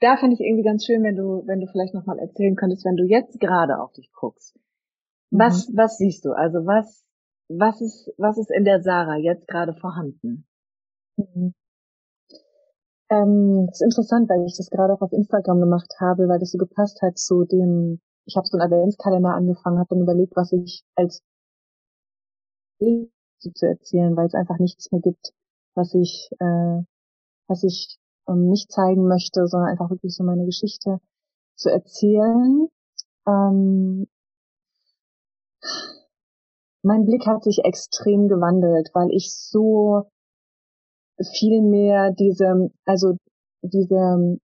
[0.00, 2.96] da finde ich irgendwie ganz schön, wenn du, wenn du vielleicht nochmal erzählen könntest, wenn
[2.96, 4.58] du jetzt gerade auf dich guckst.
[5.30, 5.76] Was, mhm.
[5.76, 6.32] was siehst du?
[6.32, 7.04] Also was,
[7.48, 10.46] was ist, was ist in der Sarah jetzt gerade vorhanden?
[11.16, 11.54] Mhm.
[13.10, 16.50] Ähm, das ist interessant, weil ich das gerade auch auf Instagram gemacht habe, weil das
[16.50, 20.52] so gepasst hat zu dem, ich habe so einen Adventskalender angefangen, habe dann überlegt, was
[20.52, 21.22] ich als
[22.78, 25.32] Bild zu erzählen, weil es einfach nichts mehr gibt,
[25.74, 26.82] was ich, äh,
[27.46, 30.98] was ich ähm, nicht zeigen möchte, sondern einfach wirklich so meine Geschichte
[31.56, 32.68] zu erzählen.
[33.26, 34.06] Ähm,
[36.82, 40.10] mein Blick hat sich extrem gewandelt, weil ich so
[41.24, 43.14] viel mehr diese, also
[43.62, 44.38] diese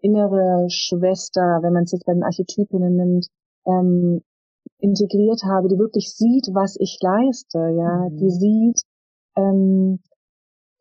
[0.00, 3.26] innere Schwester, wenn man es jetzt bei den Archetypinnen nimmt,
[3.66, 4.22] ähm,
[4.78, 8.16] integriert habe, die wirklich sieht, was ich leiste, ja, mhm.
[8.16, 8.82] die sieht,
[9.36, 10.00] ähm,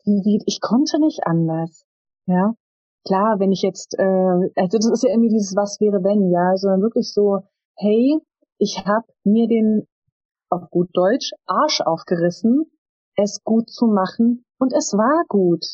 [0.05, 1.85] die sieht, ich konnte nicht anders.
[2.27, 2.53] Ja,
[3.05, 6.55] klar, wenn ich jetzt, äh, also das ist ja irgendwie dieses Was wäre wenn, ja,
[6.57, 7.39] sondern wirklich so,
[7.77, 8.19] hey,
[8.59, 9.87] ich habe mir den
[10.49, 12.65] auf gut Deutsch Arsch aufgerissen,
[13.15, 15.65] es gut zu machen und es war gut.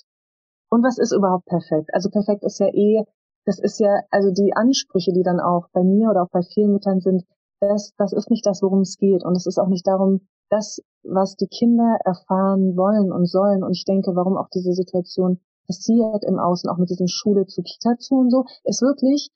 [0.69, 1.89] Und was ist überhaupt perfekt?
[1.93, 3.03] Also perfekt ist ja eh,
[3.45, 6.71] das ist ja, also die Ansprüche, die dann auch bei mir oder auch bei vielen
[6.71, 7.23] Müttern sind,
[7.59, 9.23] das, das ist nicht das, worum es geht.
[9.23, 13.63] Und es ist auch nicht darum, das, was die Kinder erfahren wollen und sollen.
[13.63, 17.61] Und ich denke, warum auch diese Situation passiert im Außen, auch mit diesen Schule zu
[17.61, 19.29] Kita zu und so, ist wirklich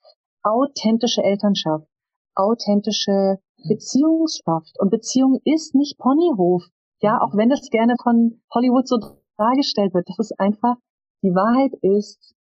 [0.43, 1.88] authentische Elternschaft,
[2.36, 4.79] authentische Beziehungsschaft.
[4.79, 6.63] Und Beziehung ist nicht Ponyhof.
[6.99, 8.97] Ja, auch wenn das gerne von Hollywood so
[9.38, 10.08] dargestellt wird.
[10.10, 10.76] Das ist einfach,
[11.23, 12.36] die Wahrheit ist,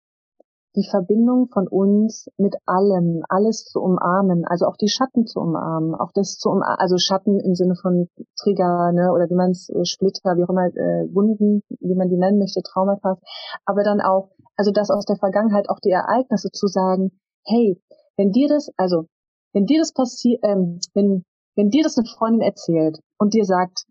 [0.76, 5.94] die Verbindung von uns mit allem, alles zu umarmen, also auch die Schatten zu umarmen,
[5.94, 9.68] auch das zu umarmen, also Schatten im Sinne von Trigger, ne, oder wie man es
[9.68, 13.18] äh, Splitter, wie auch immer, äh, Wunden, wie man die nennen möchte, Traumata,
[13.64, 17.12] aber dann auch, also das aus der Vergangenheit, auch die Ereignisse zu sagen,
[17.46, 17.80] hey,
[18.16, 19.06] wenn dir das, also
[19.52, 21.22] wenn dir das passiert, ähm, wenn
[21.56, 23.84] wenn dir das eine Freundin erzählt und dir sagt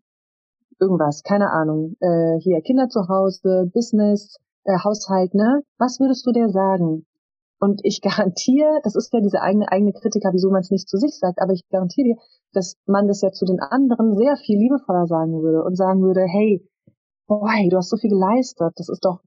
[0.80, 5.62] irgendwas, keine Ahnung, äh, hier Kinder zu Hause, Business, äh, Haushalt, ne?
[5.78, 7.06] Was würdest du dir sagen?
[7.60, 10.98] Und ich garantiere, das ist ja diese eigene eigene Kritiker, wieso man es nicht zu
[10.98, 12.18] sich sagt, aber ich garantiere dir,
[12.54, 16.22] dass man das ja zu den anderen sehr viel liebevoller sagen würde und sagen würde,
[16.22, 16.68] hey,
[17.28, 19.22] boy, du hast so viel geleistet, das ist doch,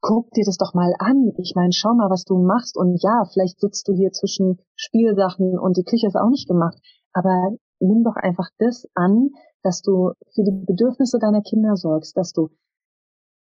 [0.00, 1.32] guck dir das doch mal an.
[1.38, 5.58] Ich meine, schau mal, was du machst und ja, vielleicht sitzt du hier zwischen Spielsachen
[5.58, 6.78] und die Küche ist auch nicht gemacht,
[7.12, 9.30] aber nimm doch einfach das an,
[9.64, 12.50] dass du für die Bedürfnisse deiner Kinder sorgst, dass du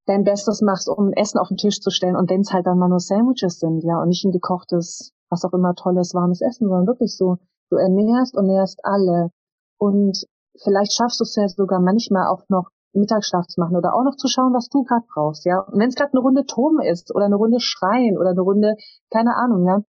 [0.08, 2.80] dein Bestes machst, um Essen auf den Tisch zu stellen und wenn es halt dann
[2.80, 6.68] mal nur Sandwiches sind, ja, und nicht ein gekochtes, was auch immer tolles, warmes Essen,
[6.68, 7.38] sondern wirklich so,
[7.70, 9.30] du ernährst und nährst alle
[9.78, 10.26] und
[10.64, 14.16] vielleicht schaffst du es ja sogar manchmal auch noch Mittagsschlaf zu machen oder auch noch
[14.16, 15.60] zu schauen, was du gerade brauchst, ja.
[15.60, 18.76] Und wenn es gerade eine Runde Toben ist oder eine Runde Schreien oder eine Runde,
[19.12, 19.84] keine Ahnung, ja.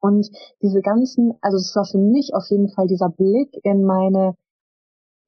[0.00, 0.28] Und
[0.62, 4.34] diese ganzen, also es war für mich auf jeden Fall dieser Blick in meine,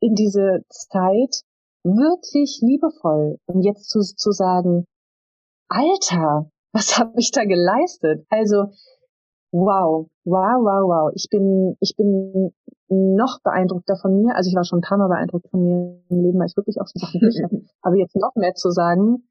[0.00, 1.42] in diese Zeit,
[1.84, 3.38] wirklich liebevoll.
[3.46, 4.84] Und jetzt zu, zu sagen,
[5.68, 8.26] Alter, was habe ich da geleistet?
[8.30, 8.72] Also
[9.52, 11.12] wow, wow, wow, wow.
[11.14, 12.52] Ich bin, ich bin
[12.88, 14.34] noch beeindruckter von mir.
[14.36, 16.80] Also ich war schon ein paar Mal beeindruckt von mir im Leben, weil ich wirklich
[16.80, 17.62] auch so Sachen habe.
[17.82, 19.28] Aber jetzt noch mehr zu sagen,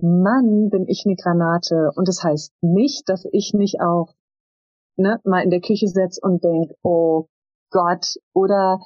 [0.00, 1.90] Mann, bin ich eine Granate.
[1.94, 4.14] Und das heißt nicht, dass ich nicht auch
[4.96, 7.26] ne, mal in der Küche setze und denk, oh
[7.70, 8.80] Gott, oder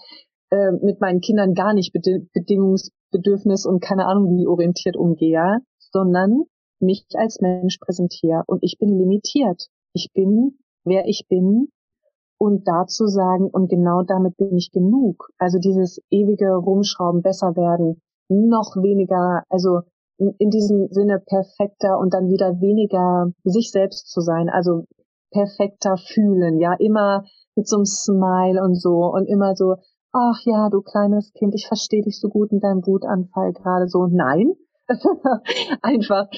[0.55, 5.59] äh, mit meinen Kindern gar nicht Bedi Bedingungsbedürfnis und keine Ahnung wie orientiert umgehe,
[5.91, 6.45] sondern
[6.81, 8.45] mich als Mensch präsentiere.
[8.47, 9.67] Und ich bin limitiert.
[9.95, 11.69] Ich bin, wer ich bin.
[12.39, 15.29] Und dazu sagen, und genau damit bin ich genug.
[15.39, 19.81] Also dieses ewige Rumschrauben, besser werden, noch weniger, also
[20.19, 24.85] in diesem Sinne perfekter und dann wieder weniger sich selbst zu sein, also
[25.33, 27.25] perfekter fühlen, ja, immer
[27.57, 29.77] mit so einem Smile und so und immer so,
[30.15, 34.07] ach ja, du kleines Kind, ich verstehe dich so gut in deinem Wutanfall gerade so.
[34.07, 34.55] Nein,
[35.83, 36.29] einfach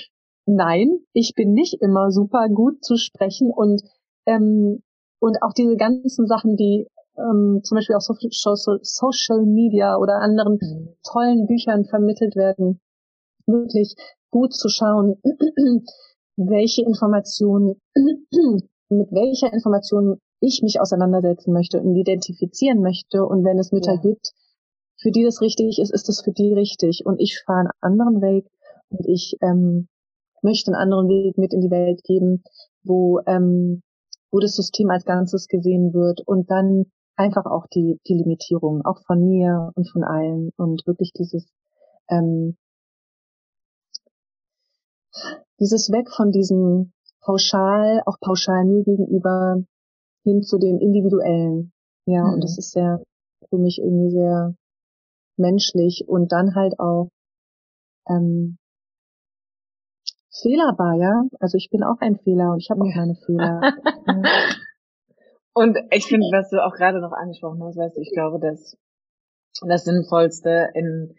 [0.47, 3.83] nein, ich bin nicht immer super gut zu sprechen und
[4.27, 4.83] ähm,
[5.18, 6.87] und auch diese ganzen Sachen, die
[7.18, 10.97] ähm, zum Beispiel auf Social, Social Media oder anderen mhm.
[11.03, 12.81] tollen Büchern vermittelt werden,
[13.47, 13.95] wirklich
[14.31, 15.20] gut zu schauen,
[16.37, 17.81] welche Informationen,
[18.89, 23.24] mit welcher Information ich mich auseinandersetzen möchte und identifizieren möchte.
[23.24, 24.01] Und wenn es Mütter ja.
[24.01, 24.32] gibt,
[25.01, 27.05] für die das richtig ist, ist es für die richtig.
[27.05, 28.51] Und ich fahre einen anderen Weg
[28.88, 29.88] und ich ähm,
[30.42, 32.44] möchte einen anderen Weg mit in die Welt geben,
[32.82, 33.82] wo, ähm,
[34.30, 36.86] wo das System als Ganzes gesehen wird und dann
[37.16, 41.49] einfach auch die, die Limitierung, auch von mir und von allen und wirklich dieses
[42.09, 42.57] ähm,
[45.59, 46.92] dieses Weg von diesem
[47.22, 49.62] pauschal, auch pauschal mir gegenüber
[50.27, 51.72] hin zu dem individuellen.
[52.07, 52.35] Ja, mhm.
[52.35, 53.01] und das ist sehr,
[53.49, 54.55] für mich irgendwie sehr
[55.37, 57.11] menschlich und dann halt auch
[58.09, 58.59] ähm,
[60.43, 61.22] fehlerbar, ja.
[61.39, 63.01] Also ich bin auch ein Fehler und ich habe auch ja.
[63.01, 63.61] meine Fehler.
[65.57, 68.77] Und ich finde, was du auch gerade noch angesprochen hast, weißt du, ich glaube, dass
[69.66, 71.14] das Sinnvollste in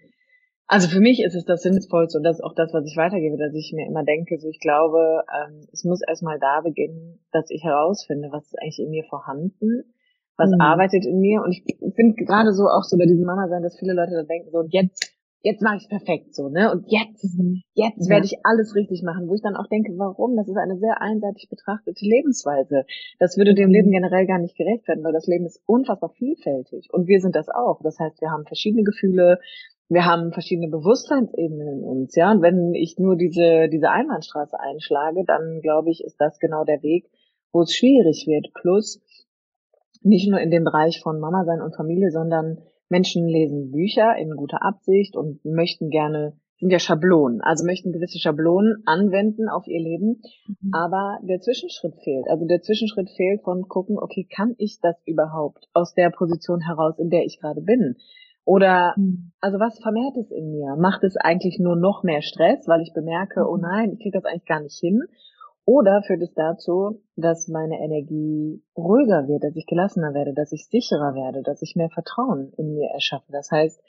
[0.68, 3.38] also für mich ist es das Sinnvollste und das ist auch das, was ich weitergebe,
[3.38, 7.50] dass ich mir immer denke, so ich glaube, ähm, es muss erstmal da beginnen, dass
[7.50, 9.94] ich herausfinde, was ist eigentlich in mir vorhanden,
[10.36, 10.62] was mhm.
[10.62, 11.64] arbeitet in mir und ich
[11.96, 14.60] finde gerade so auch so bei diesem Mama sein, dass viele Leute da denken, so
[14.60, 16.72] und jetzt jetzt mache ich es perfekt so, ne?
[16.72, 17.62] Und jetzt, mhm.
[17.74, 20.36] jetzt werde ich alles richtig machen, wo ich dann auch denke, warum?
[20.36, 22.86] Das ist eine sehr einseitig betrachtete Lebensweise.
[23.20, 23.94] Das würde dem Leben mhm.
[23.94, 27.50] generell gar nicht gerecht werden, weil das Leben ist unfassbar vielfältig und wir sind das
[27.50, 27.80] auch.
[27.82, 29.40] Das heißt, wir haben verschiedene Gefühle,
[29.90, 32.32] wir haben verschiedene Bewusstseinsebenen in uns, ja.
[32.32, 36.84] Und wenn ich nur diese, diese Einbahnstraße einschlage, dann glaube ich, ist das genau der
[36.84, 37.10] Weg,
[37.54, 38.54] wo es schwierig wird.
[38.54, 39.02] Plus,
[40.02, 42.60] nicht nur in dem Bereich von Mama sein und Familie, sondern
[42.90, 48.20] Menschen lesen Bücher in guter Absicht und möchten gerne, sind ja Schablonen, also möchten gewisse
[48.20, 50.72] Schablonen anwenden auf ihr Leben, mhm.
[50.74, 52.28] aber der Zwischenschritt fehlt.
[52.30, 56.98] Also der Zwischenschritt fehlt von gucken, okay, kann ich das überhaupt aus der Position heraus,
[56.98, 57.98] in der ich gerade bin?
[58.48, 59.34] Oder, hm.
[59.42, 60.78] also was vermehrt es in mir?
[60.78, 63.62] Macht es eigentlich nur noch mehr Stress, weil ich bemerke, oh mhm.
[63.62, 65.04] nein, ich kriege das eigentlich gar nicht hin?
[65.66, 70.70] Oder führt es dazu, dass meine Energie ruhiger wird, dass ich gelassener werde, dass ich
[70.70, 73.30] sicherer werde, dass ich mehr Vertrauen in mir erschaffe?
[73.34, 73.84] Das heißt,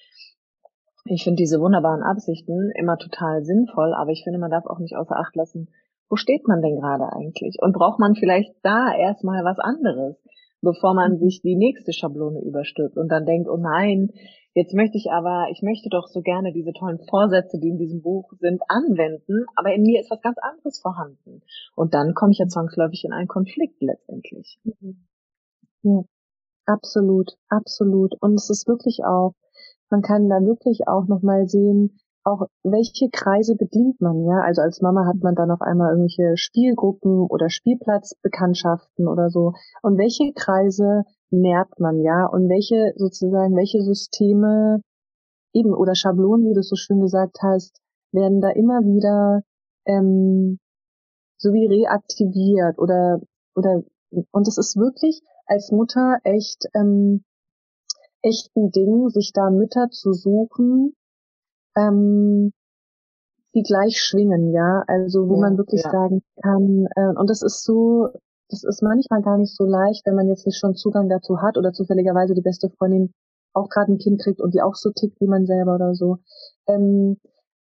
[1.05, 4.97] ich finde diese wunderbaren Absichten immer total sinnvoll, aber ich finde, man darf auch nicht
[4.97, 5.69] außer Acht lassen,
[6.11, 7.59] wo steht man denn gerade eigentlich?
[7.63, 10.17] Und braucht man vielleicht da erstmal was anderes,
[10.63, 11.19] bevor man mhm.
[11.19, 14.11] sich die nächste Schablone überstülpt und dann denkt, oh nein,
[14.59, 18.03] Jetzt möchte ich aber, ich möchte doch so gerne diese tollen Vorsätze, die in diesem
[18.03, 21.43] Buch sind, anwenden, aber in mir ist was ganz anderes vorhanden.
[21.77, 24.59] Und dann komme ich ja zwangsläufig in einen Konflikt letztendlich.
[25.85, 26.03] Ja,
[26.67, 28.17] absolut, absolut.
[28.21, 29.35] Und es ist wirklich auch,
[29.91, 34.43] man kann da wirklich auch nochmal sehen, auch welche Kreise bedient man, ja?
[34.43, 39.53] Also als Mama hat man dann auf einmal irgendwelche Spielgruppen oder Spielplatzbekanntschaften oder so.
[39.83, 44.81] Und welche Kreise nährt man, ja, und welche sozusagen, welche Systeme
[45.53, 47.81] eben oder Schablonen, wie du so schön gesagt hast,
[48.13, 49.43] werden da immer wieder
[49.87, 50.59] ähm,
[51.39, 53.21] so wie reaktiviert oder
[53.55, 53.83] oder
[54.31, 57.25] und es ist wirklich als Mutter echt ähm,
[58.23, 60.95] echt ein Ding, sich da Mütter zu suchen,
[61.79, 62.53] ähm,
[63.55, 65.91] die gleich schwingen, ja, also wo ja, man wirklich ja.
[65.91, 68.09] sagen kann, äh, und das ist so
[68.51, 71.59] das ist manchmal gar nicht so leicht, wenn man jetzt nicht schon Zugang dazu hat
[71.59, 73.13] oder zufälligerweise die beste Freundin
[73.53, 76.19] auch gerade ein Kind kriegt und die auch so tickt wie man selber oder so.
[76.67, 77.19] Ähm,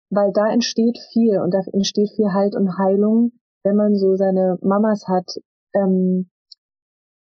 [0.09, 4.57] weil da entsteht viel und da entsteht viel Halt und Heilung, wenn man so seine
[4.61, 5.29] Mamas hat,
[5.73, 6.29] ähm,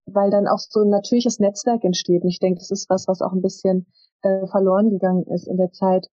[0.06, 2.22] weil dann auch so ein natürliches Netzwerk entsteht.
[2.22, 3.88] Und ich denke, das ist was, was auch ein bisschen
[4.22, 6.08] äh, verloren gegangen ist in der Zeit,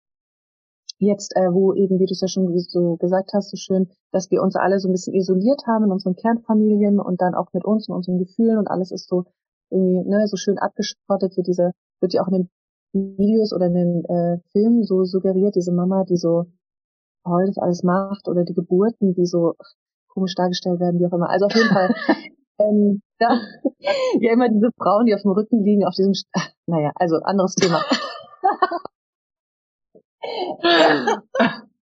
[1.01, 4.31] jetzt, äh, wo eben, wie du es ja schon so gesagt hast, so schön, dass
[4.31, 7.65] wir uns alle so ein bisschen isoliert haben in unseren Kernfamilien und dann auch mit
[7.65, 9.25] uns und unseren Gefühlen und alles ist so
[9.71, 12.51] irgendwie ne, so schön abgeschottet, so diese, wird ja auch in den
[12.93, 16.47] Videos oder in den äh, Filmen so suggeriert, diese Mama, die so
[17.27, 19.55] heute das alles macht oder die Geburten, die so
[20.09, 21.31] komisch dargestellt werden, wie auch immer.
[21.31, 21.95] Also auf jeden Fall,
[22.59, 23.41] ähm, ja,
[24.21, 26.29] ja, immer diese Frauen, die auf dem Rücken liegen, auf diesem, St
[26.67, 27.81] naja, also anderes Thema.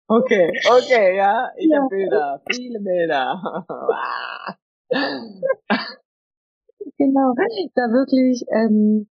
[0.08, 1.78] okay, okay, ja, ich ja.
[1.78, 3.66] habe Bilder, viele Bilder.
[6.98, 7.34] genau,
[7.76, 9.08] da wirklich ähm,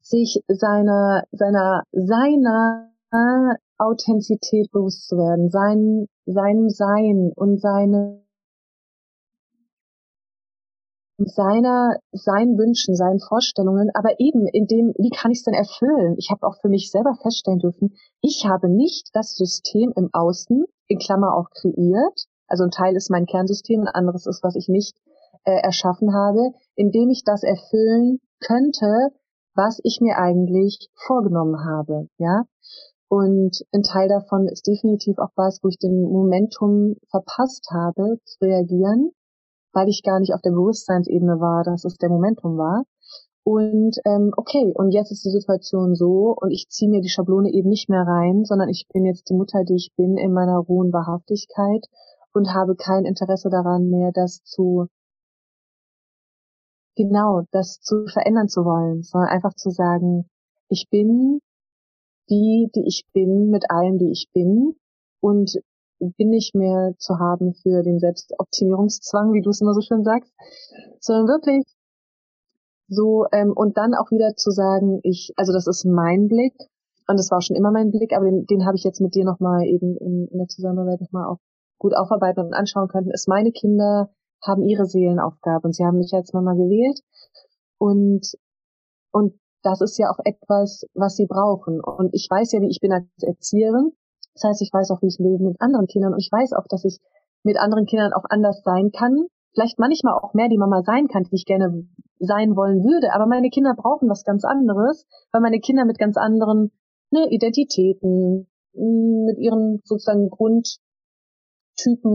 [0.00, 2.90] sich seiner seiner seiner
[3.78, 8.22] Authentizität bewusst zu werden, sein seinem Sein und seine
[11.18, 16.14] seiner, seinen Wünschen, seinen Vorstellungen, aber eben in dem, wie kann ich es denn erfüllen?
[16.16, 20.64] Ich habe auch für mich selber feststellen dürfen, ich habe nicht das System im Außen,
[20.86, 24.68] in Klammer auch kreiert, also ein Teil ist mein Kernsystem, ein anderes ist, was ich
[24.68, 24.96] nicht
[25.44, 29.10] äh, erschaffen habe, indem ich das erfüllen könnte,
[29.54, 32.44] was ich mir eigentlich vorgenommen habe, ja.
[33.10, 38.44] Und ein Teil davon ist definitiv auch was, wo ich den Momentum verpasst habe, zu
[38.44, 39.12] reagieren
[39.72, 42.84] weil ich gar nicht auf der Bewusstseinsebene war, dass es der Momentum war.
[43.44, 47.50] Und ähm, okay, und jetzt ist die Situation so und ich ziehe mir die Schablone
[47.50, 50.58] eben nicht mehr rein, sondern ich bin jetzt die Mutter, die ich bin, in meiner
[50.58, 51.86] rohen Wahrhaftigkeit
[52.34, 54.88] und habe kein Interesse daran mehr, das zu
[56.94, 60.28] genau, das zu verändern zu wollen, sondern einfach zu sagen,
[60.68, 61.40] ich bin
[62.28, 64.74] die, die ich bin, mit allem, die ich bin
[65.20, 65.58] und
[65.98, 70.32] bin nicht mehr zu haben für den Selbstoptimierungszwang, wie du es immer so schön sagst,
[71.00, 71.64] sondern wirklich
[72.88, 76.54] so ähm, und dann auch wieder zu sagen, ich, also das ist mein Blick
[77.06, 79.24] und das war schon immer mein Blick, aber den, den habe ich jetzt mit dir
[79.24, 81.38] nochmal eben in, in der Zusammenarbeit nochmal auch
[81.78, 84.10] gut aufarbeiten und anschauen können, ist meine Kinder
[84.42, 87.00] haben ihre Seelenaufgabe und sie haben mich als Mama gewählt
[87.78, 88.22] und
[89.10, 91.80] und das ist ja auch etwas, was sie brauchen.
[91.80, 93.92] Und ich weiß ja, wie ich bin als Erzieherin
[94.38, 96.66] das heißt, ich weiß auch, wie ich will mit anderen Kindern und ich weiß auch,
[96.68, 97.00] dass ich
[97.42, 99.26] mit anderen Kindern auch anders sein kann.
[99.52, 101.88] Vielleicht manchmal auch mehr die Mama sein kann, die ich gerne
[102.20, 103.12] sein wollen würde.
[103.12, 106.70] Aber meine Kinder brauchen was ganz anderes, weil meine Kinder mit ganz anderen
[107.10, 110.78] ne, Identitäten, mm, mit ihren sozusagen Grundtypen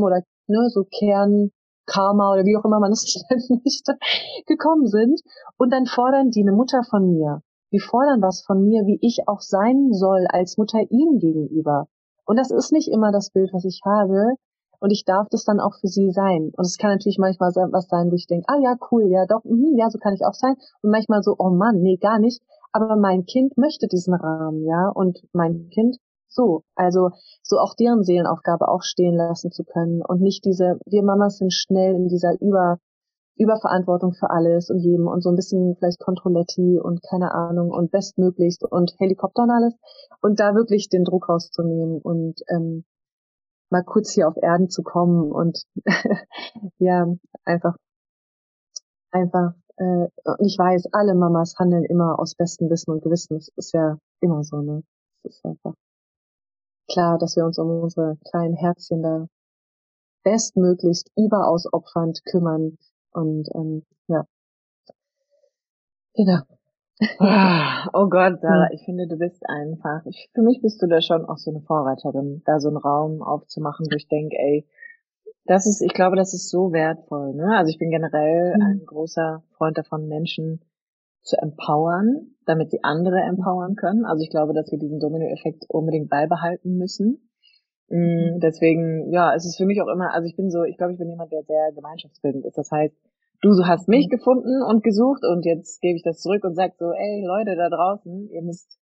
[0.01, 1.51] oder ne, so Kern,
[1.86, 3.97] Karma oder wie auch immer man es nennen möchte,
[4.45, 5.19] gekommen sind.
[5.57, 7.41] Und dann fordern die eine Mutter von mir.
[7.74, 11.88] Die fordern was von mir, wie ich auch sein soll als Mutter ihnen gegenüber.
[12.26, 14.36] Und das ist nicht immer das Bild, was ich habe.
[14.80, 16.51] Und ich darf das dann auch für sie sein.
[16.57, 19.43] Und es kann natürlich manchmal was sein, wo ich denke, ah ja, cool, ja doch,
[19.45, 20.55] mh, ja, so kann ich auch sein.
[20.82, 22.41] Und manchmal so, oh Mann, nee, gar nicht.
[22.74, 24.89] Aber mein Kind möchte diesen Rahmen, ja.
[24.89, 25.97] Und mein Kind
[26.28, 26.63] so.
[26.76, 27.11] Also
[27.43, 30.01] so auch deren Seelenaufgabe auch stehen lassen zu können.
[30.05, 32.78] Und nicht diese, wir Mamas sind schnell in dieser Über,
[33.36, 37.92] Überverantwortung für alles und jedem und so ein bisschen vielleicht Controletti und keine Ahnung und
[37.92, 39.74] bestmöglichst und Helikopter und alles
[40.22, 42.86] und da wirklich den Druck rauszunehmen und ähm,
[43.70, 45.64] mal kurz hier auf Erden zu kommen und
[46.78, 47.08] ja,
[47.44, 47.76] einfach,
[49.12, 53.36] einfach, äh, und ich weiß, alle Mamas handeln immer aus bestem Wissen und Gewissen.
[53.36, 54.84] Das ist ja immer so, ne?
[55.24, 55.74] Das ist einfach
[56.92, 59.28] klar, dass wir uns um unsere kleinen Herzchen da
[60.24, 62.78] bestmöglichst überaus opfernd kümmern,
[63.14, 64.26] und ähm, ja.
[66.16, 66.39] Genau.
[67.20, 71.01] Ah, oh Gott, Sarah, ich finde, du bist einfach, ich, für mich bist du da
[71.01, 74.66] schon auch so eine Vorreiterin, da so einen Raum aufzumachen, wo ich denke, ey,
[75.45, 77.57] das ist, ich glaube, das ist so wertvoll, ne?
[77.57, 78.61] Also ich bin generell mhm.
[78.61, 80.61] ein großer Freund davon, Menschen
[81.22, 84.05] zu empowern, damit sie andere empowern können.
[84.05, 87.30] Also ich glaube, dass wir diesen Domino-Effekt unbedingt beibehalten müssen.
[87.94, 90.94] Mm, deswegen, ja, es ist für mich auch immer, also ich bin so, ich glaube,
[90.94, 92.58] ich bin jemand, der sehr gemeinschaftsbildend ist.
[92.58, 92.96] Das heißt,
[93.41, 94.18] du hast mich mhm.
[94.18, 97.70] gefunden und gesucht und jetzt gebe ich das zurück und sag so, ey Leute da
[97.70, 98.80] draußen, ihr müsst,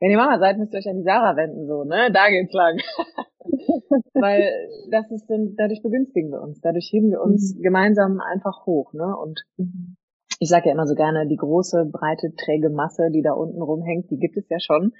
[0.00, 2.10] wenn ihr Mama seid, müsst ihr euch an die Sarah wenden, so, ne?
[2.12, 2.78] Da geht's lang.
[4.14, 4.50] Weil
[4.90, 7.62] das ist dann, dadurch begünstigen wir uns, dadurch heben wir uns mhm.
[7.62, 9.16] gemeinsam einfach hoch, ne?
[9.22, 9.94] Und mhm.
[10.40, 14.10] ich sage ja immer so gerne, die große, breite, träge Masse, die da unten rumhängt,
[14.10, 14.94] die gibt es ja schon.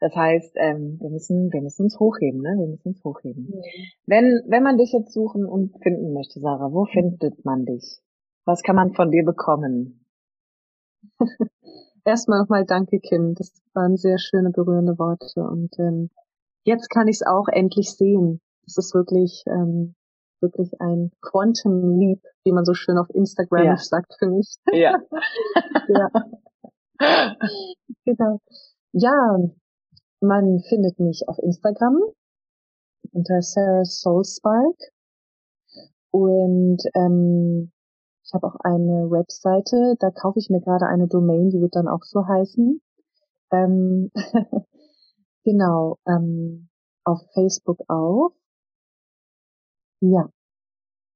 [0.00, 2.56] Das heißt, ähm, wir müssen, wir müssen uns hochheben, ne?
[2.58, 3.44] Wir müssen uns hochheben.
[3.44, 3.62] Mhm.
[4.06, 8.00] Wenn, wenn man dich jetzt suchen und finden möchte, Sarah, wo findet man dich?
[8.44, 10.04] Was kann man von dir bekommen?
[12.04, 13.34] Erstmal nochmal danke, Kim.
[13.34, 15.42] Das waren sehr schöne, berührende Worte.
[15.42, 16.10] Und ähm,
[16.64, 18.40] jetzt kann ich es auch endlich sehen.
[18.66, 19.94] Es ist wirklich, ähm,
[20.40, 23.76] wirklich ein Quantum Leap, wie man so schön auf Instagram ja.
[23.76, 24.56] sagt für mich.
[24.72, 24.98] Ja.
[25.88, 26.10] ja.
[28.04, 28.40] genau.
[28.92, 29.38] Ja,
[30.20, 32.00] man findet mich auf Instagram
[33.12, 34.76] unter Sarah Soulspark.
[36.10, 37.72] Und ähm,
[38.24, 41.88] ich habe auch eine Webseite, da kaufe ich mir gerade eine Domain, die wird dann
[41.88, 42.80] auch so heißen.
[43.52, 44.10] Ähm,
[45.44, 46.68] genau, ähm,
[47.04, 48.32] auf Facebook auch.
[50.00, 50.28] Ja,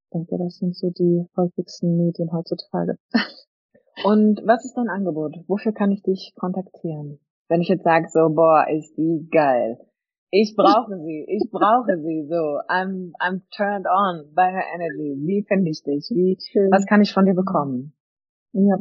[0.03, 2.97] ich denke, das sind so die häufigsten Medien heutzutage.
[4.03, 5.35] Und was ist dein Angebot?
[5.47, 7.19] Wofür kann ich dich kontaktieren?
[7.49, 9.79] Wenn ich jetzt sage so, boah, ist die geil.
[10.31, 12.61] Ich brauche sie, ich brauche sie so.
[12.69, 15.17] I'm, I'm turned on by her energy.
[15.25, 16.07] Wie finde ich dich?
[16.11, 16.69] Wie, Schön.
[16.71, 17.93] was kann ich von dir bekommen?
[18.53, 18.77] Ja.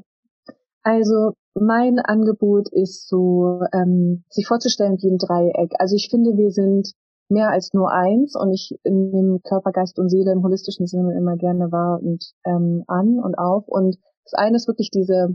[0.83, 5.73] Also mein Angebot ist so, ähm, sich vorzustellen wie ein Dreieck.
[5.79, 6.93] Also ich finde, wir sind
[7.31, 11.37] mehr als nur eins und ich nehme Körper, Geist und Seele im holistischen Sinne immer
[11.37, 13.67] gerne wahr und ähm, an und auf.
[13.67, 15.35] Und das eine ist wirklich diese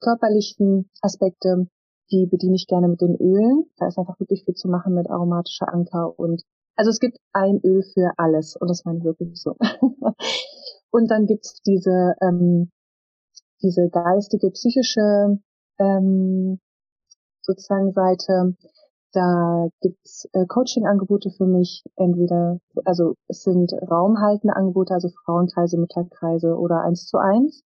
[0.00, 1.66] körperlichen Aspekte,
[2.10, 3.64] die bediene ich gerne mit den Ölen.
[3.76, 6.42] Da ist einfach wirklich viel zu machen mit aromatischer Anker und
[6.76, 9.56] also es gibt ein Öl für alles und das meine ich wirklich so.
[10.90, 12.70] und dann gibt's diese ähm,
[13.64, 15.38] diese geistige, psychische
[15.78, 16.60] ähm,
[17.40, 18.56] sozusagen Seite.
[19.12, 26.56] Da gibt's äh, Coaching-Angebote für mich, entweder, also es sind raumhaltende Angebote, also Frauenkreise, Mittagkreise
[26.56, 27.62] oder eins zu eins.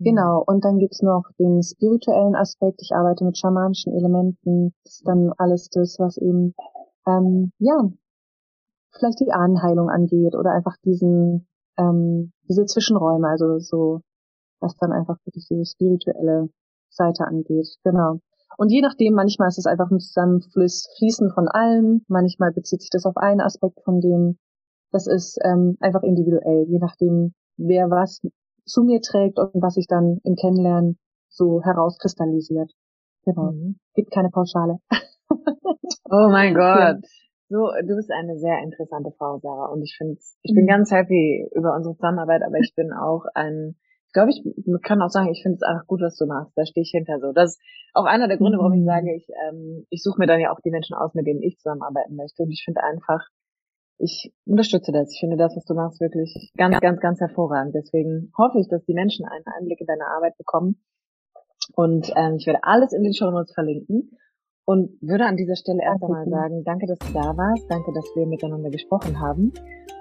[0.00, 2.80] Genau, und dann gibt's noch den spirituellen Aspekt.
[2.82, 4.72] Ich arbeite mit schamanischen Elementen.
[4.84, 6.54] Das ist dann alles das, was eben,
[7.06, 7.90] ähm, ja,
[8.92, 14.00] vielleicht die Ahnenheilung angeht oder einfach diesen, ähm, diese Zwischenräume, also so,
[14.60, 16.48] was dann einfach wirklich diese spirituelle
[16.90, 17.68] Seite angeht.
[17.82, 18.20] Genau.
[18.56, 23.04] Und je nachdem, manchmal ist es einfach ein Zusammenfließen von allem, manchmal bezieht sich das
[23.04, 24.38] auf einen Aspekt von dem.
[24.90, 28.20] Das ist ähm, einfach individuell, je nachdem, wer was
[28.68, 30.98] zu mir trägt und was sich dann im Kennenlernen
[31.28, 32.70] so herauskristallisiert.
[33.24, 33.52] Genau.
[33.52, 33.78] Mhm.
[33.94, 34.78] Gibt keine Pauschale.
[36.10, 37.04] oh mein Gott.
[37.50, 39.72] So, du bist eine sehr interessante Frau, Sarah.
[39.72, 40.68] Und ich finde, ich bin mhm.
[40.68, 44.42] ganz happy über unsere Zusammenarbeit, aber ich bin auch ein, ich glaube, ich
[44.82, 46.52] kann auch sagen, ich finde es einfach gut, was du machst.
[46.56, 47.32] Da stehe ich hinter so.
[47.32, 47.60] Das ist
[47.94, 48.86] auch einer der Gründe, warum ich mhm.
[48.86, 51.56] sage, ich, ähm, ich suche mir dann ja auch die Menschen aus, mit denen ich
[51.58, 52.42] zusammenarbeiten möchte.
[52.42, 53.26] Und ich finde einfach,
[53.98, 55.12] ich unterstütze das.
[55.12, 56.80] Ich finde das, was du machst, wirklich ganz, ja.
[56.80, 57.74] ganz, ganz hervorragend.
[57.74, 60.80] Deswegen hoffe ich, dass die Menschen einen Einblick in deine Arbeit bekommen.
[61.74, 64.16] Und ähm, ich werde alles in den Show Notes verlinken
[64.64, 68.04] und würde an dieser Stelle erst einmal sagen, danke, dass du da warst, danke, dass
[68.14, 69.52] wir miteinander gesprochen haben.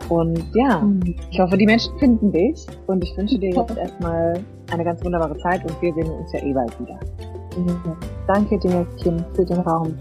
[0.09, 1.15] Und ja, mhm.
[1.31, 4.39] ich hoffe, die Menschen finden dich und ich wünsche dir jetzt erstmal
[4.71, 6.99] eine ganz wunderbare Zeit und wir sehen uns ja eh bald wieder.
[7.57, 7.97] Mhm.
[8.27, 9.97] Danke dir, Kim, für den Raum.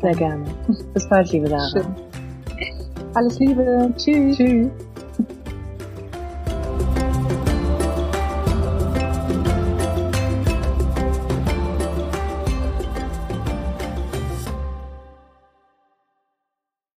[0.00, 0.44] Sehr gerne.
[0.94, 1.68] Bis bald, liebe Sarah.
[1.70, 2.11] Schön.
[3.14, 3.92] Alles Liebe.
[3.96, 4.36] Tschüss.
[4.36, 4.91] Tschüss.